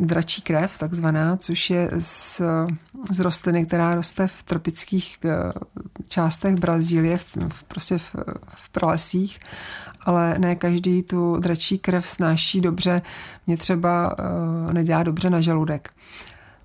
dračí 0.00 0.42
krev, 0.42 0.78
takzvaná, 0.78 1.36
což 1.36 1.70
je 1.70 1.90
z, 1.98 2.42
z 3.10 3.20
rostliny, 3.20 3.66
která 3.66 3.94
roste 3.94 4.26
v 4.26 4.42
tropických 4.42 5.18
eh, 5.24 5.52
částech 6.08 6.54
Brazílie, 6.54 7.16
v, 7.16 7.36
v, 7.48 7.62
prostě 7.62 7.98
v, 7.98 8.14
v 8.56 8.68
pralesích, 8.68 9.40
ale 10.00 10.38
ne 10.38 10.56
každý 10.56 11.02
tu 11.02 11.36
dračí 11.36 11.78
krev 11.78 12.08
snáší 12.08 12.60
dobře. 12.60 13.02
Mě 13.46 13.56
třeba 13.56 14.18
uh, 14.18 14.72
nedělá 14.72 15.02
dobře 15.02 15.30
na 15.30 15.40
žaludek. 15.40 15.90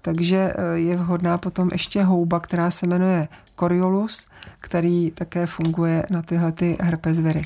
Takže 0.01 0.53
uh, 0.53 0.73
je 0.73 0.97
vhodná 0.97 1.37
potom 1.37 1.69
ještě 1.71 2.03
houba, 2.03 2.39
která 2.39 2.71
se 2.71 2.87
jmenuje 2.87 3.27
Coriolus, 3.59 4.27
který 4.59 5.11
také 5.11 5.47
funguje 5.47 6.05
na 6.09 6.21
tyhle 6.21 6.51
ty 6.51 6.77
herpes 6.81 7.19
viry. 7.19 7.43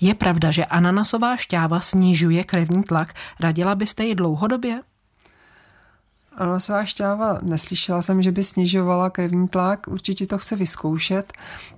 Je 0.00 0.14
pravda, 0.14 0.50
že 0.50 0.64
ananasová 0.64 1.36
šťáva 1.36 1.80
snižuje 1.80 2.44
krevní 2.44 2.82
tlak. 2.82 3.14
Radila 3.40 3.74
byste 3.74 4.04
ji 4.04 4.14
dlouhodobě? 4.14 4.80
Ananasová 6.40 6.84
šťáva, 6.84 7.38
neslyšela 7.42 8.02
jsem, 8.02 8.22
že 8.22 8.32
by 8.32 8.42
snižovala 8.42 9.10
krevní 9.10 9.48
tlak, 9.48 9.88
určitě 9.88 10.26
to 10.26 10.38
chce 10.38 10.56
vyzkoušet. 10.56 11.32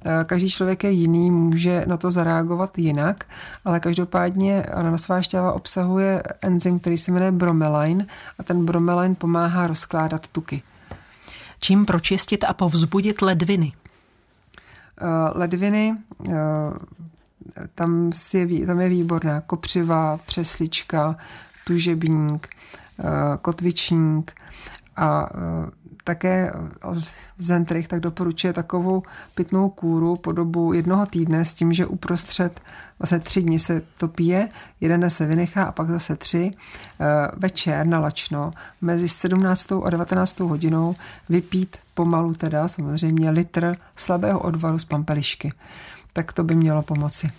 Eh, 0.04 0.24
každý 0.24 0.50
člověk 0.50 0.84
je 0.84 0.90
jiný, 0.90 1.30
může 1.30 1.84
na 1.86 1.96
to 1.96 2.10
zareagovat 2.10 2.78
jinak, 2.78 3.24
ale 3.64 3.80
každopádně 3.80 4.62
ananasová 4.62 5.22
šťáva 5.22 5.52
obsahuje 5.52 6.22
enzym, 6.42 6.80
který 6.80 6.98
se 6.98 7.12
jmenuje 7.12 7.32
bromelain 7.32 8.06
a 8.38 8.42
ten 8.42 8.64
bromelain 8.64 9.14
pomáhá 9.14 9.66
rozkládat 9.66 10.28
tuky. 10.28 10.62
Čím 11.60 11.86
pročistit 11.86 12.44
a 12.44 12.52
povzbudit 12.52 13.22
ledviny? 13.22 13.72
Eh, 15.00 15.06
ledviny 15.34 15.94
eh, 16.28 16.32
tam, 17.74 18.12
je, 18.34 18.66
tam 18.66 18.80
je 18.80 18.88
výborná 18.88 19.40
kopřiva, 19.40 20.18
přeslička, 20.26 21.16
tužebník, 21.64 22.48
eh, 22.98 23.04
kotvičník 23.40 24.32
a 24.96 25.28
eh, 25.34 25.70
také 26.04 26.52
Zentrich 27.38 27.88
tak 27.88 28.00
doporučuje 28.00 28.52
takovou 28.52 29.02
pitnou 29.34 29.68
kůru 29.68 30.16
po 30.16 30.32
dobu 30.32 30.72
jednoho 30.72 31.06
týdne 31.06 31.44
s 31.44 31.54
tím, 31.54 31.72
že 31.72 31.86
uprostřed 31.86 32.60
vlastně 32.98 33.18
tři 33.18 33.42
dny 33.42 33.58
se 33.58 33.82
to 33.98 34.08
pije, 34.08 34.48
jeden 34.80 35.00
den 35.00 35.10
se 35.10 35.26
vynechá 35.26 35.64
a 35.64 35.72
pak 35.72 35.90
zase 35.90 36.16
tři. 36.16 36.50
Eh, 37.00 37.28
večer 37.36 37.86
na 37.86 38.00
lačno 38.00 38.52
mezi 38.80 39.08
17. 39.08 39.72
a 39.84 39.90
19. 39.90 40.40
hodinou 40.40 40.94
vypít 41.28 41.76
pomalu 41.94 42.34
teda 42.34 42.68
samozřejmě 42.68 43.30
litr 43.30 43.76
slabého 43.96 44.40
odvaru 44.40 44.78
z 44.78 44.84
pampelišky 44.84 45.52
tak 46.12 46.32
to 46.32 46.44
by 46.44 46.54
mělo 46.54 46.82
pomoci. 46.82 47.30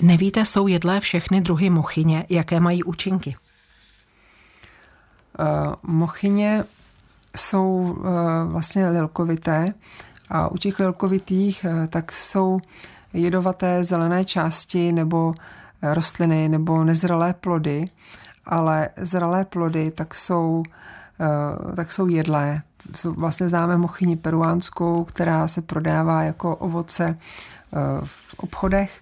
Nevíte, 0.00 0.44
jsou 0.44 0.66
jedlé 0.66 1.00
všechny 1.00 1.40
druhy 1.40 1.70
mochyně, 1.70 2.26
jaké 2.28 2.60
mají 2.60 2.82
účinky? 2.84 3.36
Uh, 5.38 5.74
mochyně 5.82 6.64
jsou 7.36 7.96
uh, 7.98 8.06
vlastně 8.52 8.88
lilkovité 8.88 9.74
a 10.30 10.48
u 10.48 10.56
těch 10.56 10.78
lilkovitých 10.78 11.66
uh, 11.68 11.86
tak 11.86 12.12
jsou 12.12 12.60
jedovaté 13.12 13.84
zelené 13.84 14.24
části 14.24 14.92
nebo 14.92 15.34
rostliny 15.82 16.48
nebo 16.48 16.84
nezralé 16.84 17.34
plody, 17.34 17.86
ale 18.44 18.88
zralé 18.96 19.44
plody 19.44 19.90
tak 19.90 20.14
jsou, 20.14 20.62
tak 21.76 21.92
jsou 21.92 22.06
jedlé. 22.06 22.62
Vlastně 23.04 23.48
známe 23.48 23.76
mochyni 23.76 24.16
peruánskou, 24.16 25.04
která 25.04 25.48
se 25.48 25.62
prodává 25.62 26.22
jako 26.22 26.56
ovoce 26.56 27.18
v 28.04 28.34
obchodech. 28.38 29.00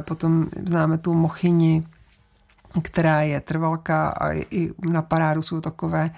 Potom 0.00 0.46
známe 0.66 0.98
tu 0.98 1.14
mochyni, 1.14 1.86
která 2.82 3.22
je 3.22 3.40
trvalká 3.40 4.08
a 4.08 4.32
i 4.32 4.70
na 4.90 5.02
parádu 5.02 5.42
jsou 5.42 5.60
takové, 5.60 6.10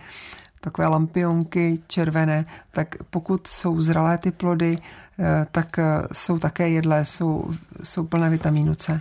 takové 0.61 0.87
lampionky 0.87 1.79
červené, 1.87 2.47
tak 2.73 2.95
pokud 3.11 3.47
jsou 3.47 3.81
zralé 3.81 4.19
ty 4.19 4.31
plody, 4.31 4.79
eh, 5.19 5.47
tak 5.53 5.79
eh, 5.79 5.85
jsou 6.13 6.39
také 6.39 6.69
jedlé, 6.69 7.05
jsou, 7.05 7.51
jsou 7.83 8.07
plné 8.07 8.31
vitamínu 8.31 8.75
C. 8.75 9.01